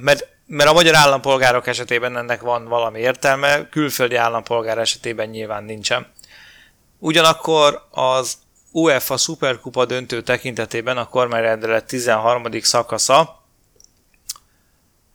mert, 0.00 0.28
mert 0.46 0.70
a 0.70 0.72
magyar 0.72 0.94
állampolgárok 0.94 1.66
esetében 1.66 2.16
ennek 2.16 2.40
van 2.40 2.68
valami 2.68 3.00
értelme, 3.00 3.68
külföldi 3.68 4.14
állampolgár 4.14 4.78
esetében 4.78 5.28
nyilván 5.28 5.64
nincsen. 5.64 6.12
Ugyanakkor 6.98 7.86
az 7.90 8.36
UEFA 8.72 9.16
Superkupa 9.16 9.84
döntő 9.84 10.22
tekintetében 10.22 10.96
a 10.96 11.08
kormányrendelet 11.08 11.84
13. 11.86 12.42
szakasza 12.60 13.44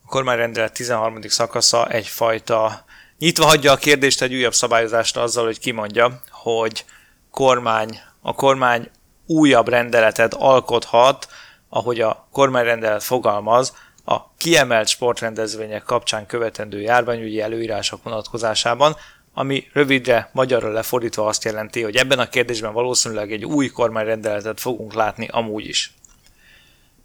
a 0.05 0.07
kormányrendelet 0.07 0.74
13. 0.74 1.21
szakasza 1.21 1.88
egyfajta 1.88 2.86
nyitva 3.17 3.45
hagyja 3.45 3.71
a 3.71 3.77
kérdést 3.77 4.21
egy 4.21 4.33
újabb 4.33 4.53
szabályozásra 4.53 5.21
azzal, 5.21 5.45
hogy 5.45 5.60
kimondja, 5.60 6.21
hogy 6.29 6.86
kormány, 7.31 8.00
a 8.21 8.33
kormány 8.33 8.89
újabb 9.31 9.67
rendeletet 9.67 10.33
alkothat, 10.33 11.27
ahogy 11.69 12.01
a 12.01 12.27
kormányrendelet 12.31 13.03
fogalmaz, 13.03 13.73
a 14.05 14.33
kiemelt 14.38 14.88
sportrendezvények 14.88 15.83
kapcsán 15.83 16.25
követendő 16.25 16.81
járványügyi 16.81 17.41
előírások 17.41 18.03
vonatkozásában, 18.03 18.95
ami 19.33 19.67
rövidre 19.73 20.29
magyarra 20.33 20.71
lefordítva 20.71 21.27
azt 21.27 21.43
jelenti, 21.43 21.81
hogy 21.81 21.95
ebben 21.95 22.19
a 22.19 22.29
kérdésben 22.29 22.73
valószínűleg 22.73 23.31
egy 23.31 23.45
új 23.45 23.67
kormányrendeletet 23.67 24.59
fogunk 24.59 24.93
látni 24.93 25.27
amúgy 25.31 25.65
is. 25.65 25.93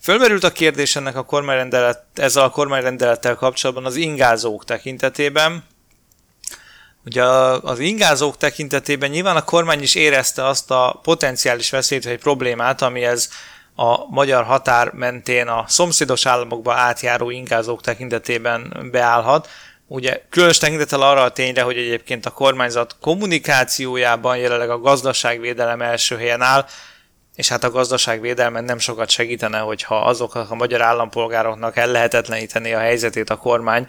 Fölmerült 0.01 0.45
a 0.45 0.53
kérdés 0.53 0.97
ennek 0.97 1.17
a 1.17 1.25
kormányrendelet, 1.25 2.05
ezzel 2.15 2.43
a 2.43 2.51
kormányrendelettel 2.51 3.35
kapcsolatban 3.35 3.85
az 3.85 3.97
ingázók 3.97 4.65
tekintetében. 4.65 5.65
Ugye 7.07 7.25
az 7.63 7.79
ingázók 7.79 8.37
tekintetében 8.37 9.11
nyilván 9.11 9.37
a 9.37 9.45
kormány 9.45 9.83
is 9.83 9.95
érezte 9.95 10.47
azt 10.47 10.71
a 10.71 11.01
potenciális 11.03 11.71
veszélyt 11.71 12.05
vagy 12.05 12.19
problémát, 12.19 12.83
ami 12.83 13.05
ez 13.05 13.29
a 13.75 14.11
magyar 14.11 14.45
határ 14.45 14.93
mentén 14.93 15.47
a 15.47 15.65
szomszédos 15.69 16.27
államokba 16.27 16.75
átjáró 16.75 17.31
ingázók 17.31 17.81
tekintetében 17.83 18.89
beállhat, 18.91 19.49
Ugye 19.89 20.23
különös 20.31 20.59
tekintettel 20.59 21.03
arra 21.03 21.23
a 21.23 21.31
tényre, 21.31 21.63
hogy 21.63 21.77
egyébként 21.77 22.27
a 22.27 22.31
kormányzat 22.31 22.97
kommunikációjában 23.01 24.37
jelenleg 24.37 24.71
a 24.71 24.79
gazdaságvédelem 24.79 25.83
első 25.83 26.17
helyen 26.17 26.43
áll, 26.43 26.67
és 27.35 27.49
hát 27.49 27.65
a 27.65 27.71
gazdaságvédelmen 27.71 28.65
nem 28.65 28.79
sokat 28.79 29.11
segítene, 29.11 29.59
hogyha 29.59 29.97
azoknak 29.97 30.51
a 30.51 30.55
magyar 30.55 30.83
állampolgároknak 30.83 31.77
el 31.77 31.91
lehetetleníteni 31.91 32.73
a 32.73 32.79
helyzetét 32.79 33.31
a 33.31 33.37
kormány, 33.37 33.87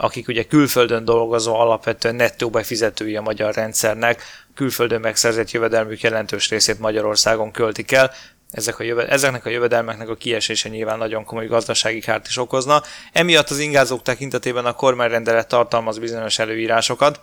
akik 0.00 0.28
ugye 0.28 0.42
külföldön 0.42 1.04
dolgozó 1.04 1.54
alapvetően 1.54 2.14
nettó 2.14 2.50
befizetői 2.50 3.16
a 3.16 3.20
magyar 3.20 3.54
rendszernek, 3.54 4.22
külföldön 4.54 5.00
megszerzett 5.00 5.50
jövedelmük 5.50 6.00
jelentős 6.00 6.48
részét 6.48 6.78
Magyarországon 6.78 7.50
költik 7.50 7.92
el, 7.92 8.12
ezek 8.50 8.78
a 8.78 8.82
jöve, 8.82 9.08
ezeknek 9.08 9.46
a 9.46 9.50
jövedelmeknek 9.50 10.08
a 10.08 10.16
kiesése 10.16 10.68
nyilván 10.68 10.98
nagyon 10.98 11.24
komoly 11.24 11.46
gazdasági 11.46 12.00
kárt 12.00 12.26
is 12.26 12.36
okozna. 12.36 12.82
Emiatt 13.12 13.50
az 13.50 13.58
ingázók 13.58 14.02
tekintetében 14.02 14.66
a 14.66 14.72
kormányrendelet 14.72 15.48
tartalmaz 15.48 15.98
bizonyos 15.98 16.38
előírásokat. 16.38 17.20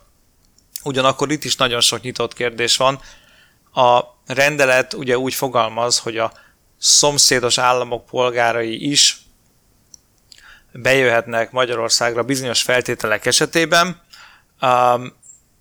Ugyanakkor 0.83 1.31
itt 1.31 1.43
is 1.43 1.55
nagyon 1.55 1.81
sok 1.81 2.01
nyitott 2.01 2.33
kérdés 2.33 2.77
van. 2.77 2.99
A 3.73 4.03
rendelet 4.27 4.93
ugye 4.93 5.17
úgy 5.17 5.33
fogalmaz, 5.33 5.99
hogy 5.99 6.17
a 6.17 6.31
szomszédos 6.77 7.57
államok 7.57 8.05
polgárai 8.05 8.89
is 8.89 9.24
bejöhetnek 10.81 11.51
Magyarországra 11.51 12.23
bizonyos 12.23 12.61
feltételek 12.61 13.25
esetében. 13.25 14.01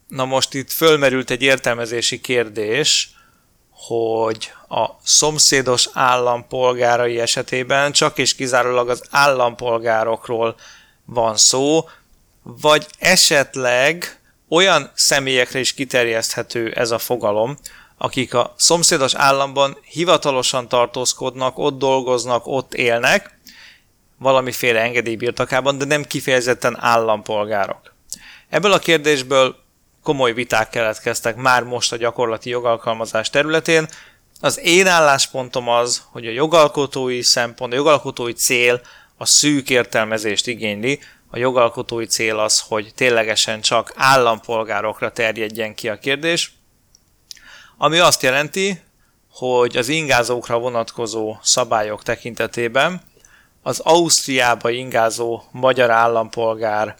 Na 0.09 0.25
most 0.25 0.55
itt 0.55 0.73
fölmerült 0.73 1.31
egy 1.31 1.43
értelmezési 1.43 2.21
kérdés, 2.21 3.11
hogy 3.71 4.53
a 4.69 4.89
szomszédos 5.03 5.89
állampolgárai 5.93 7.21
esetében 7.21 7.93
csak 7.93 8.19
és 8.19 8.35
kizárólag 8.35 8.89
az 8.89 9.03
állampolgárokról 9.11 10.55
van 11.05 11.37
szó, 11.37 11.89
vagy 12.43 12.87
esetleg 12.99 14.19
olyan 14.49 14.91
személyekre 14.95 15.59
is 15.59 15.75
kiterjeszthető 15.75 16.73
ez 16.73 16.91
a 16.91 16.99
fogalom, 16.99 17.57
akik 17.99 18.35
a 18.35 18.55
szomszédos 18.57 19.15
államban 19.15 19.77
hivatalosan 19.85 20.69
tartózkodnak, 20.69 21.59
ott 21.59 21.79
dolgoznak, 21.79 22.47
ott 22.47 22.75
élnek, 22.75 23.34
valamiféle 24.19 24.81
engedély 24.81 25.17
birtokában, 25.17 25.79
de 25.79 25.85
nem 25.85 26.03
kifejezetten 26.03 26.77
állampolgárok. 26.81 27.95
Ebből 28.49 28.73
a 28.73 28.79
kérdésből 28.79 29.57
komoly 30.03 30.33
viták 30.33 30.71
keletkeztek 30.71 31.37
már 31.37 31.63
most 31.63 31.93
a 31.93 31.97
gyakorlati 31.97 32.51
jogalkalmazás 32.51 33.31
területén. 33.31 33.89
Az 34.41 34.61
én 34.61 34.87
álláspontom 34.87 35.69
az, 35.69 36.03
hogy 36.11 36.27
a 36.27 36.31
jogalkotói 36.31 37.23
szempont, 37.23 37.73
a 37.73 37.77
jogalkotói 37.77 38.33
cél 38.33 38.81
a 39.17 39.25
szűk 39.25 39.71
értelmezést 39.71 40.47
igényli. 40.47 41.01
A 41.31 41.39
jogalkotói 41.39 42.07
cél 42.07 42.39
az, 42.39 42.61
hogy 42.61 42.93
ténylegesen 42.95 43.61
csak 43.61 43.93
állampolgárokra 43.97 45.13
terjedjen 45.13 45.75
ki 45.75 45.89
a 45.89 45.99
kérdés, 45.99 46.53
ami 47.77 47.99
azt 47.99 48.23
jelenti, 48.23 48.81
hogy 49.31 49.77
az 49.77 49.89
ingázókra 49.89 50.59
vonatkozó 50.59 51.37
szabályok 51.43 52.03
tekintetében 52.03 53.03
az 53.67 53.81
Ausztriába 53.81 54.71
ingázó 54.71 55.43
magyar 55.51 55.91
állampolgár 55.91 56.97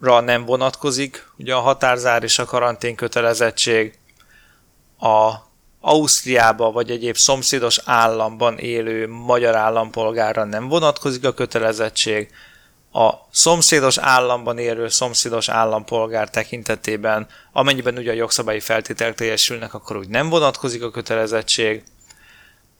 ra 0.00 0.20
nem 0.20 0.44
vonatkozik, 0.44 1.26
ugye 1.38 1.54
a 1.54 1.60
határzár 1.60 2.22
és 2.22 2.38
a 2.38 2.44
karantén 2.44 2.94
kötelezettség 2.94 3.98
a 4.98 5.32
Ausztriába 5.80 6.70
vagy 6.70 6.90
egyéb 6.90 7.16
szomszédos 7.16 7.80
államban 7.84 8.58
élő 8.58 9.08
magyar 9.08 9.54
állampolgárra 9.54 10.44
nem 10.44 10.68
vonatkozik 10.68 11.24
a 11.24 11.32
kötelezettség, 11.32 12.30
a 12.92 13.10
szomszédos 13.30 13.98
államban 13.98 14.58
élő 14.58 14.88
szomszédos 14.88 15.48
állampolgár 15.48 16.30
tekintetében, 16.30 17.26
amennyiben 17.52 17.98
ugye 17.98 18.10
a 18.10 18.14
jogszabályi 18.14 18.60
feltételek 18.60 19.14
teljesülnek, 19.14 19.74
akkor 19.74 19.96
úgy 19.96 20.08
nem 20.08 20.28
vonatkozik 20.28 20.82
a 20.82 20.90
kötelezettség. 20.90 21.84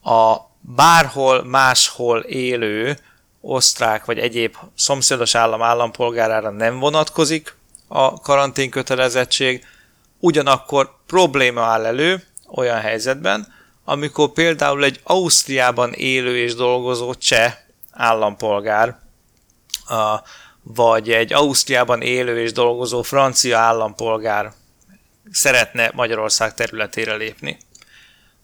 A 0.02 0.36
bárhol 0.66 1.44
máshol 1.44 2.20
élő 2.20 2.98
osztrák 3.40 4.04
vagy 4.04 4.18
egyéb 4.18 4.56
szomszédos 4.74 5.34
állam 5.34 5.62
állampolgárára 5.62 6.50
nem 6.50 6.78
vonatkozik 6.78 7.56
a 7.88 8.20
karantén 8.20 8.70
kötelezettség, 8.70 9.64
ugyanakkor 10.18 10.90
probléma 11.06 11.60
áll 11.60 11.84
elő 11.84 12.22
olyan 12.54 12.80
helyzetben, 12.80 13.52
amikor 13.84 14.32
például 14.32 14.84
egy 14.84 15.00
Ausztriában 15.02 15.92
élő 15.92 16.38
és 16.38 16.54
dolgozó 16.54 17.14
cseh 17.14 17.54
állampolgár, 17.90 18.98
vagy 20.62 21.10
egy 21.10 21.32
Ausztriában 21.32 22.02
élő 22.02 22.40
és 22.42 22.52
dolgozó 22.52 23.02
francia 23.02 23.58
állampolgár 23.58 24.52
szeretne 25.30 25.90
Magyarország 25.94 26.54
területére 26.54 27.14
lépni. 27.14 27.58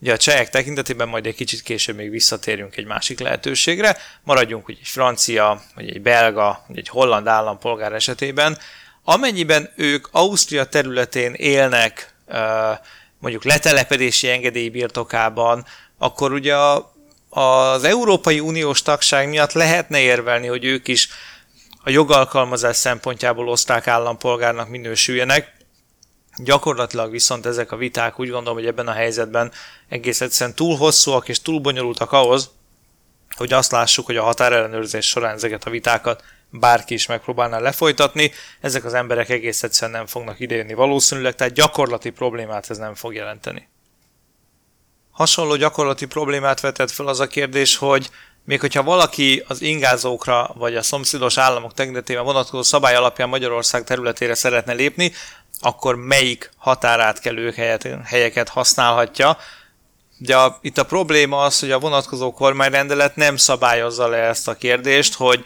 Ugye 0.01 0.13
a 0.13 0.17
csehek 0.17 0.51
tekintetében 0.51 1.09
majd 1.09 1.27
egy 1.27 1.35
kicsit 1.35 1.63
később 1.63 1.97
még 1.97 2.11
visszatérünk 2.11 2.77
egy 2.77 2.87
másik 2.87 3.21
lehetőségre, 3.21 3.97
maradjunk 4.23 4.71
úgy 4.71 4.79
egy 4.81 4.89
francia, 4.89 5.63
vagy 5.75 5.91
egy 5.91 6.03
belga, 6.03 6.65
vagy 6.69 6.79
egy 6.79 6.89
holland 6.89 7.27
állampolgár 7.27 7.93
esetében, 7.93 8.59
amennyiben 9.05 9.73
ők 9.77 10.09
Ausztria 10.11 10.65
területén 10.65 11.33
élnek 11.35 12.15
mondjuk 13.19 13.45
letelepedési 13.45 14.29
engedély 14.29 14.69
birtokában, 14.69 15.67
akkor 15.99 16.33
ugye 16.33 16.55
az 17.29 17.85
Európai 17.85 18.41
Uniós 18.41 18.83
tagság 18.83 19.29
miatt 19.29 19.53
lehetne 19.53 19.99
érvelni, 19.99 20.47
hogy 20.47 20.65
ők 20.65 20.89
is 20.89 21.09
a 21.83 21.91
jogalkalmazás 21.91 22.77
szempontjából 22.77 23.49
osztrák 23.49 23.87
állampolgárnak 23.87 24.69
minősüljenek, 24.69 25.53
Gyakorlatilag 26.45 27.11
viszont 27.11 27.47
ezek 27.47 27.73
a 27.73 27.77
viták 27.77 28.19
úgy 28.19 28.31
gondolom, 28.31 28.59
hogy 28.59 28.67
ebben 28.67 28.89
a 28.89 28.93
helyzetben 28.93 29.53
egész 29.89 30.21
egyszerűen 30.21 30.57
túl 30.57 30.77
hosszúak 30.77 31.29
és 31.29 31.43
túl 31.43 31.61
bonyolultak 31.61 32.13
ahhoz, 32.13 32.51
hogy 33.37 33.53
azt 33.53 33.71
lássuk, 33.71 34.07
hogy 34.07 34.17
a 34.17 34.23
határellenőrzés 34.23 35.07
során 35.07 35.35
ezeket 35.35 35.65
a 35.65 35.71
vitákat 35.71 36.25
bárki 36.51 36.95
is 36.95 37.07
megpróbálná 37.07 37.59
lefolytatni, 37.59 38.33
ezek 38.61 38.85
az 38.85 38.95
emberek 38.95 39.29
egész 39.29 39.63
egyszerűen 39.63 39.97
nem 39.97 40.07
fognak 40.07 40.41
idejönni 40.41 40.75
valószínűleg, 40.75 41.35
tehát 41.35 41.53
gyakorlati 41.53 42.11
problémát 42.11 42.71
ez 42.71 42.79
nem 42.79 42.95
fog 42.95 43.15
jelenteni. 43.15 43.69
Hasonló 45.11 45.57
gyakorlati 45.57 46.07
problémát 46.07 46.61
vetett 46.61 46.91
fel 46.91 47.07
az 47.07 47.21
a 47.21 47.27
kérdés, 47.27 47.77
hogy 47.77 48.11
még 48.45 48.61
hogyha 48.61 48.83
valaki 48.83 49.45
az 49.49 49.63
ingázókra 49.63 50.51
vagy 50.55 50.77
a 50.77 50.83
szomszédos 50.83 51.39
államok 51.39 51.75
tekintetében 51.75 52.25
vonatkozó 52.25 52.63
szabály 52.63 52.95
alapján 52.95 53.29
Magyarország 53.29 53.85
területére 53.85 54.35
szeretne 54.35 54.73
lépni, 54.73 55.13
akkor 55.61 55.97
melyik 55.97 56.51
határátkelő 56.57 57.55
helyeket 58.05 58.49
használhatja. 58.49 59.39
De 60.19 60.37
a, 60.37 60.59
itt 60.61 60.79
a 60.79 60.85
probléma 60.85 61.43
az, 61.43 61.61
hogy 61.61 61.71
a 61.71 61.79
vonatkozó 61.79 62.33
kormányrendelet 62.33 63.17
nem 63.17 63.37
szabályozza 63.37 64.09
le 64.09 64.17
ezt 64.17 64.49
a 64.49 64.57
kérdést, 64.57 65.15
hogy 65.15 65.45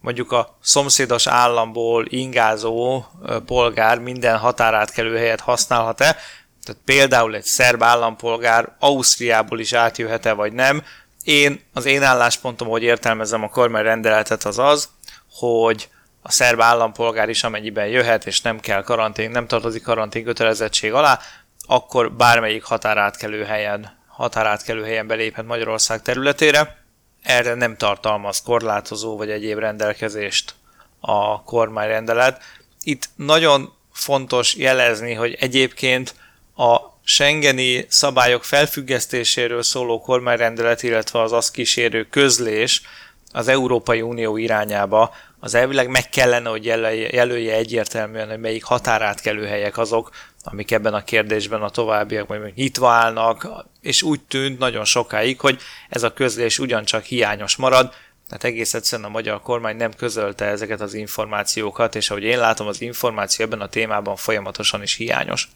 mondjuk 0.00 0.32
a 0.32 0.58
szomszédos 0.62 1.26
államból 1.26 2.06
ingázó 2.08 3.04
polgár 3.46 3.98
minden 3.98 4.38
határátkelő 4.38 5.16
helyet 5.16 5.40
használhat-e. 5.40 6.16
Tehát 6.64 6.82
például 6.84 7.34
egy 7.34 7.44
szerb 7.44 7.82
állampolgár 7.82 8.76
Ausztriából 8.78 9.60
is 9.60 9.72
átjöhet-e 9.72 10.32
vagy 10.32 10.52
nem, 10.52 10.82
Én, 11.24 11.60
az 11.72 11.84
én 11.84 12.02
álláspontom, 12.02 12.68
hogy 12.68 12.82
értelmezem 12.82 13.42
a 13.42 13.48
kormányrendeletet, 13.48 14.44
az 14.44 14.58
az, 14.58 14.88
hogy 15.32 15.88
a 16.22 16.30
szerb 16.30 16.60
állampolgár 16.60 17.28
is 17.28 17.44
amennyiben 17.44 17.86
jöhet, 17.86 18.26
és 18.26 18.40
nem 18.40 18.60
kell 18.60 18.82
karantén, 18.82 19.30
nem 19.30 19.46
tartozik 19.46 19.82
karantén 19.82 20.24
kötelezettség 20.24 20.92
alá, 20.92 21.18
akkor 21.66 22.12
bármelyik 22.12 22.62
határátkelő 22.62 23.44
helyen, 23.44 23.98
határátkelő 24.06 24.84
helyen 24.84 25.06
beléphet 25.06 25.46
Magyarország 25.46 26.02
területére. 26.02 26.78
Erre 27.22 27.54
nem 27.54 27.76
tartalmaz 27.76 28.42
korlátozó 28.42 29.16
vagy 29.16 29.30
egyéb 29.30 29.58
rendelkezést 29.58 30.54
a 31.00 31.42
kormányrendelet. 31.42 32.42
Itt 32.82 33.08
nagyon 33.16 33.72
fontos 33.92 34.54
jelezni, 34.54 35.14
hogy 35.14 35.36
egyébként 35.40 36.14
a 36.56 36.78
Schengeni 37.04 37.86
szabályok 37.88 38.44
felfüggesztéséről 38.44 39.62
szóló 39.62 40.00
kormányrendelet, 40.00 40.82
illetve 40.82 41.20
az 41.20 41.32
azt 41.32 41.52
kísérő 41.52 42.04
közlés 42.04 42.82
az 43.32 43.48
Európai 43.48 44.02
Unió 44.02 44.36
irányába 44.36 45.14
az 45.40 45.54
elvileg 45.54 45.88
meg 45.88 46.08
kellene, 46.08 46.48
hogy 46.48 46.64
jelölje 46.64 47.54
egyértelműen, 47.54 48.28
hogy 48.28 48.38
melyik 48.38 48.64
határátkelő 48.64 49.46
helyek 49.46 49.78
azok, 49.78 50.10
amik 50.44 50.70
ebben 50.70 50.94
a 50.94 51.04
kérdésben 51.04 51.62
a 51.62 51.70
továbbiakban 51.70 52.38
még 52.38 52.54
nyitva 52.54 52.90
állnak, 52.90 53.48
és 53.80 54.02
úgy 54.02 54.20
tűnt 54.20 54.58
nagyon 54.58 54.84
sokáig, 54.84 55.40
hogy 55.40 55.58
ez 55.88 56.02
a 56.02 56.12
közlés 56.12 56.58
ugyancsak 56.58 57.04
hiányos 57.04 57.56
marad, 57.56 57.94
tehát 58.28 58.44
egész 58.44 58.74
egyszerűen 58.74 59.08
a 59.08 59.12
magyar 59.12 59.42
kormány 59.42 59.76
nem 59.76 59.92
közölte 59.92 60.44
ezeket 60.44 60.80
az 60.80 60.94
információkat, 60.94 61.94
és 61.94 62.10
ahogy 62.10 62.22
én 62.22 62.38
látom, 62.38 62.66
az 62.66 62.80
információ 62.80 63.44
ebben 63.44 63.60
a 63.60 63.68
témában 63.68 64.16
folyamatosan 64.16 64.82
is 64.82 64.94
hiányos. 64.94 65.48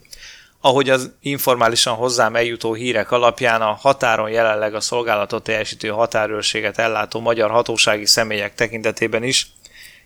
Ahogy 0.61 0.91
az 0.91 1.13
informálisan 1.21 1.95
hozzám 1.95 2.37
eljutó 2.37 2.75
hírek 2.75 3.11
alapján 3.11 3.63
a 3.63 3.73
határon 3.73 4.31
jelenleg 4.31 4.75
a 4.75 4.81
szolgálatot 4.81 5.43
teljesítő 5.43 5.89
határőrséget 5.89 6.79
ellátó 6.79 7.21
magyar 7.21 7.51
hatósági 7.51 8.07
személyek 8.07 8.55
tekintetében 8.55 9.23
is 9.23 9.47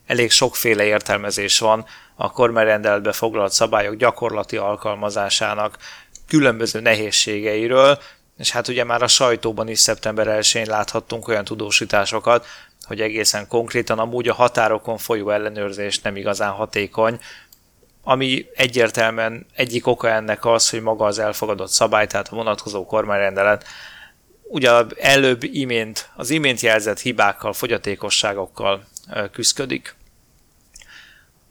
elég 0.08 0.30
sokféle 0.30 0.84
értelmezés 0.84 1.58
van 1.58 1.84
a 2.14 2.30
kormányrendeletbe 2.30 3.12
foglalt 3.12 3.52
szabályok 3.52 3.94
gyakorlati 3.94 4.56
alkalmazásának 4.56 5.78
különböző 6.28 6.80
nehézségeiről, 6.80 7.98
és 8.38 8.50
hát 8.50 8.68
ugye 8.68 8.84
már 8.84 9.02
a 9.02 9.08
sajtóban 9.08 9.68
is 9.68 9.78
szeptember 9.78 10.26
1-én 10.40 10.66
láthattunk 10.66 11.28
olyan 11.28 11.44
tudósításokat, 11.44 12.46
hogy 12.82 13.00
egészen 13.00 13.48
konkrétan 13.48 13.98
amúgy 13.98 14.28
a 14.28 14.34
határokon 14.34 14.98
folyó 14.98 15.30
ellenőrzés 15.30 16.00
nem 16.00 16.16
igazán 16.16 16.52
hatékony, 16.52 17.20
ami 18.02 18.46
egyértelműen 18.54 19.46
egyik 19.54 19.86
oka 19.86 20.08
ennek 20.08 20.44
az, 20.44 20.70
hogy 20.70 20.82
maga 20.82 21.04
az 21.04 21.18
elfogadott 21.18 21.70
szabály, 21.70 22.06
tehát 22.06 22.28
a 22.28 22.36
vonatkozó 22.36 22.86
kormányrendelet 22.86 23.64
ugye 24.42 24.70
előbb 24.96 25.42
imént, 25.42 26.08
az 26.16 26.30
imént 26.30 26.60
jelzett 26.60 27.00
hibákkal, 27.00 27.52
fogyatékosságokkal 27.52 28.84
küzdik. 29.32 29.96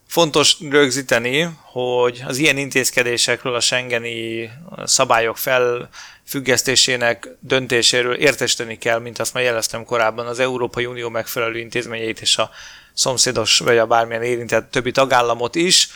Fontos 0.07 0.57
rögzíteni, 0.69 1.49
hogy 1.61 2.23
az 2.25 2.37
ilyen 2.37 2.57
intézkedésekről 2.57 3.55
a 3.55 3.59
Schengeni 3.59 4.49
szabályok 4.83 5.37
felfüggesztésének 5.37 7.27
döntéséről 7.39 8.15
értesíteni 8.15 8.77
kell, 8.77 8.99
mint 8.99 9.19
azt 9.19 9.33
már 9.33 9.43
jeleztem 9.43 9.85
korábban, 9.85 10.27
az 10.27 10.39
Európai 10.39 10.85
Unió 10.85 11.09
megfelelő 11.09 11.59
intézményeit 11.59 12.21
és 12.21 12.37
a 12.37 12.49
szomszédos 12.93 13.59
vagy 13.59 13.77
a 13.77 13.85
bármilyen 13.85 14.23
érintett 14.23 14.71
többi 14.71 14.91
tagállamot 14.91 15.55
is. 15.55 15.89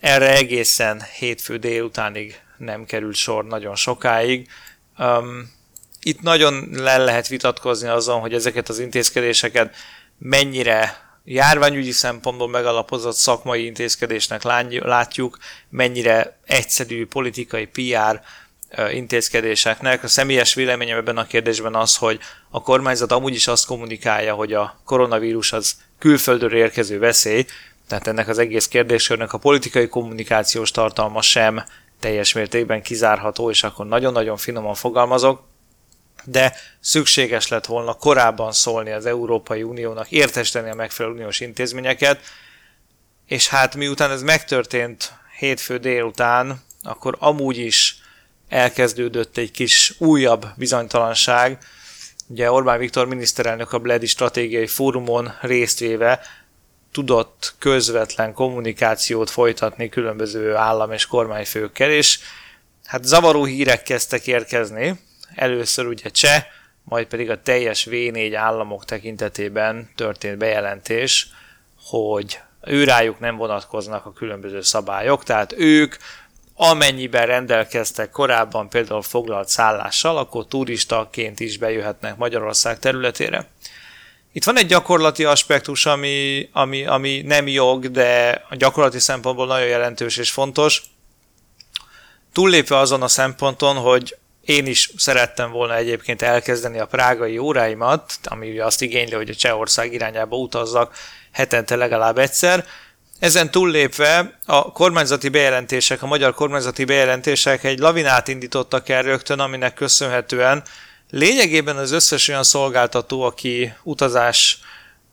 Erre 0.00 0.36
egészen 0.36 1.02
hétfő 1.18 1.56
délutánig 1.56 2.40
nem 2.56 2.84
került 2.84 3.16
sor 3.16 3.44
nagyon 3.44 3.74
sokáig. 3.74 4.48
Um, 4.98 5.50
itt 6.00 6.20
nagyon 6.20 6.68
le 6.72 6.96
lehet 6.96 7.28
vitatkozni 7.28 7.88
azon, 7.88 8.20
hogy 8.20 8.34
ezeket 8.34 8.68
az 8.68 8.78
intézkedéseket 8.78 9.74
mennyire 10.18 11.07
járványügyi 11.28 11.90
szempontból 11.90 12.48
megalapozott 12.48 13.14
szakmai 13.14 13.64
intézkedésnek 13.64 14.42
látjuk, 14.68 15.38
mennyire 15.68 16.38
egyszerű 16.44 17.06
politikai 17.06 17.66
PR 17.66 18.20
intézkedéseknek. 18.92 20.02
A 20.02 20.08
személyes 20.08 20.54
véleményem 20.54 20.98
ebben 20.98 21.16
a 21.16 21.26
kérdésben 21.26 21.74
az, 21.74 21.96
hogy 21.96 22.18
a 22.50 22.62
kormányzat 22.62 23.12
amúgy 23.12 23.34
is 23.34 23.46
azt 23.46 23.66
kommunikálja, 23.66 24.34
hogy 24.34 24.52
a 24.52 24.80
koronavírus 24.84 25.52
az 25.52 25.76
külföldről 25.98 26.54
érkező 26.54 26.98
veszély, 26.98 27.46
tehát 27.88 28.06
ennek 28.06 28.28
az 28.28 28.38
egész 28.38 28.68
kérdéskörnek 28.68 29.32
a 29.32 29.38
politikai 29.38 29.88
kommunikációs 29.88 30.70
tartalma 30.70 31.22
sem 31.22 31.64
teljes 32.00 32.32
mértékben 32.32 32.82
kizárható, 32.82 33.50
és 33.50 33.62
akkor 33.62 33.86
nagyon-nagyon 33.86 34.36
finoman 34.36 34.74
fogalmazok 34.74 35.47
de 36.30 36.54
szükséges 36.80 37.48
lett 37.48 37.66
volna 37.66 37.92
korábban 37.92 38.52
szólni 38.52 38.90
az 38.90 39.06
Európai 39.06 39.62
Uniónak, 39.62 40.10
értesíteni 40.10 40.70
a 40.70 40.74
megfelelő 40.74 41.14
uniós 41.14 41.40
intézményeket, 41.40 42.20
és 43.26 43.48
hát 43.48 43.74
miután 43.74 44.10
ez 44.10 44.22
megtörtént 44.22 45.12
hétfő 45.38 45.78
délután, 45.78 46.62
akkor 46.82 47.16
amúgy 47.18 47.58
is 47.58 47.96
elkezdődött 48.48 49.36
egy 49.36 49.50
kis 49.50 49.94
újabb 49.98 50.46
bizonytalanság. 50.56 51.58
Ugye 52.26 52.50
Orbán 52.50 52.78
Viktor 52.78 53.06
miniszterelnök 53.06 53.72
a 53.72 53.78
Bledi 53.78 54.06
Stratégiai 54.06 54.66
Fórumon 54.66 55.32
résztvéve 55.40 56.20
tudott 56.92 57.54
közvetlen 57.58 58.32
kommunikációt 58.32 59.30
folytatni 59.30 59.88
különböző 59.88 60.54
állam 60.54 60.92
és 60.92 61.06
kormányfőkkel, 61.06 61.90
és 61.90 62.18
hát 62.84 63.04
zavaró 63.04 63.44
hírek 63.44 63.82
kezdtek 63.82 64.26
érkezni, 64.26 65.06
Először 65.34 65.86
ugye 65.86 66.08
cseh, 66.08 66.44
majd 66.82 67.06
pedig 67.06 67.30
a 67.30 67.42
teljes 67.42 67.86
V4 67.90 68.32
államok 68.36 68.84
tekintetében 68.84 69.90
történt 69.96 70.38
bejelentés, 70.38 71.28
hogy 71.82 72.38
őrájuk 72.64 73.18
nem 73.18 73.36
vonatkoznak 73.36 74.06
a 74.06 74.12
különböző 74.12 74.60
szabályok, 74.60 75.24
tehát 75.24 75.52
ők 75.56 75.96
amennyiben 76.60 77.26
rendelkeztek 77.26 78.10
korábban 78.10 78.68
például 78.68 79.02
foglalt 79.02 79.48
szállással, 79.48 80.16
akkor 80.16 80.46
turistaként 80.46 81.40
is 81.40 81.58
bejöhetnek 81.58 82.16
Magyarország 82.16 82.78
területére. 82.78 83.46
Itt 84.32 84.44
van 84.44 84.58
egy 84.58 84.66
gyakorlati 84.66 85.24
aspektus, 85.24 85.86
ami, 85.86 86.48
ami, 86.52 86.86
ami 86.86 87.20
nem 87.20 87.48
jog, 87.48 87.90
de 87.90 88.42
a 88.50 88.54
gyakorlati 88.54 88.98
szempontból 88.98 89.46
nagyon 89.46 89.66
jelentős 89.66 90.16
és 90.16 90.30
fontos. 90.30 90.82
Túllépve 92.32 92.76
azon 92.76 93.02
a 93.02 93.08
szemponton, 93.08 93.76
hogy 93.76 94.16
én 94.48 94.66
is 94.66 94.90
szerettem 94.96 95.50
volna 95.50 95.74
egyébként 95.74 96.22
elkezdeni 96.22 96.78
a 96.78 96.86
prágai 96.86 97.38
óráimat, 97.38 98.12
ami 98.24 98.58
azt 98.58 98.82
igényli, 98.82 99.14
hogy 99.14 99.30
a 99.30 99.34
Csehország 99.34 99.92
irányába 99.92 100.36
utazzak 100.36 100.96
hetente 101.32 101.76
legalább 101.76 102.18
egyszer. 102.18 102.66
Ezen 103.18 103.50
túllépve 103.50 104.38
a 104.46 104.72
kormányzati 104.72 105.28
bejelentések, 105.28 106.02
a 106.02 106.06
magyar 106.06 106.34
kormányzati 106.34 106.84
bejelentések 106.84 107.64
egy 107.64 107.78
lavinát 107.78 108.28
indítottak 108.28 108.88
el 108.88 109.02
rögtön, 109.02 109.38
aminek 109.38 109.74
köszönhetően 109.74 110.62
lényegében 111.10 111.76
az 111.76 111.90
összes 111.90 112.28
olyan 112.28 112.44
szolgáltató, 112.44 113.22
aki 113.22 113.72
utazás, 113.82 114.58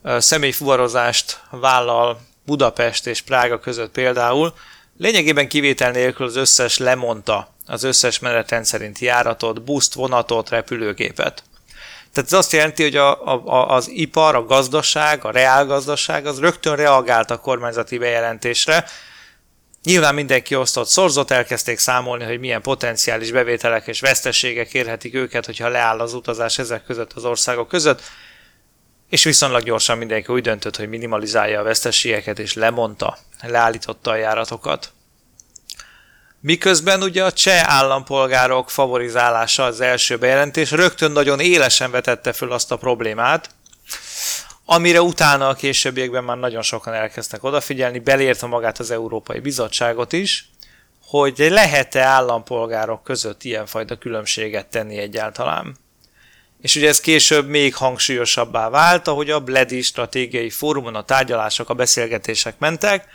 személyfuvarozást 0.04 1.42
vállal 1.50 2.22
Budapest 2.46 3.08
és 3.08 3.22
Prága 3.22 3.60
között 3.60 3.92
például, 3.92 4.54
lényegében 4.98 5.48
kivétel 5.48 5.92
nélkül 5.92 6.26
az 6.26 6.36
összes 6.36 6.78
lemondta 6.78 7.55
az 7.66 7.84
összes 7.84 8.20
menetrend 8.20 8.66
szerinti 8.66 9.06
járatot, 9.06 9.64
buszt, 9.64 9.94
vonatot, 9.94 10.50
repülőgépet. 10.50 11.44
Tehát 12.16 12.32
ez 12.32 12.38
azt 12.38 12.52
jelenti, 12.52 12.84
hogy 12.84 12.96
a, 12.96 13.26
a, 13.46 13.70
az 13.76 13.90
ipar, 13.90 14.36
a 14.36 14.46
gazdaság, 14.46 15.26
a 15.26 15.32
reálgazdaság 15.32 16.26
az 16.26 16.40
rögtön 16.40 16.76
reagált 16.76 17.32
a 17.32 17.40
kormányzati 17.40 17.98
bejelentésre. 17.98 18.86
Nyilván 19.84 20.16
mindenki 20.16 20.56
osztott 20.56 20.88
szorzott, 20.88 21.32
elkezdték 21.32 21.80
számolni, 21.80 22.24
hogy 22.24 22.40
milyen 22.40 22.62
potenciális 22.62 23.32
bevételek 23.32 23.88
és 23.88 24.00
veszteségek 24.00 24.74
érhetik 24.74 25.14
őket, 25.14 25.46
hogyha 25.46 25.68
leáll 25.68 26.00
az 26.00 26.14
utazás 26.14 26.58
ezek 26.58 26.84
között 26.84 27.14
az 27.14 27.26
országok 27.26 27.68
között, 27.68 28.02
és 29.10 29.24
viszonylag 29.24 29.64
gyorsan 29.64 29.98
mindenki 29.98 30.34
úgy 30.34 30.42
döntött, 30.42 30.76
hogy 30.76 30.90
minimalizálja 30.90 31.60
a 31.60 31.64
veszteségeket, 31.64 32.40
és 32.40 32.54
lemondta, 32.54 33.18
leállította 33.42 34.12
a 34.12 34.16
járatokat. 34.16 34.94
Miközben 36.46 37.04
ugye 37.04 37.24
a 37.24 37.32
cseh 37.32 37.74
állampolgárok 37.74 38.70
favorizálása 38.70 39.64
az 39.64 39.82
első 39.82 40.18
bejelentés 40.18 40.72
rögtön 40.72 41.12
nagyon 41.12 41.40
élesen 41.40 41.92
vetette 41.92 42.34
föl 42.34 42.52
azt 42.52 42.72
a 42.72 42.78
problémát, 42.78 43.50
amire 44.66 45.02
utána 45.02 45.48
a 45.48 45.54
későbbiekben 45.54 46.24
már 46.24 46.38
nagyon 46.38 46.62
sokan 46.62 46.94
elkezdtek 46.94 47.44
odafigyelni, 47.44 48.00
belérte 48.00 48.46
magát 48.46 48.80
az 48.80 48.92
Európai 48.92 49.40
Bizottságot 49.40 50.14
is, 50.14 50.50
hogy 51.02 51.38
lehet-e 51.38 52.02
állampolgárok 52.02 53.04
között 53.04 53.44
ilyenfajta 53.44 53.98
különbséget 53.98 54.68
tenni 54.68 54.98
egyáltalán. 54.98 55.78
És 56.62 56.76
ugye 56.76 56.88
ez 56.88 57.00
később 57.00 57.48
még 57.48 57.76
hangsúlyosabbá 57.76 58.70
vált, 58.70 59.08
ahogy 59.08 59.30
a 59.30 59.40
Bledi 59.40 59.82
stratégiai 59.82 60.50
fórumon 60.50 60.96
a 60.96 61.04
tárgyalások, 61.04 61.70
a 61.70 61.74
beszélgetések 61.74 62.60
mentek, 62.60 63.08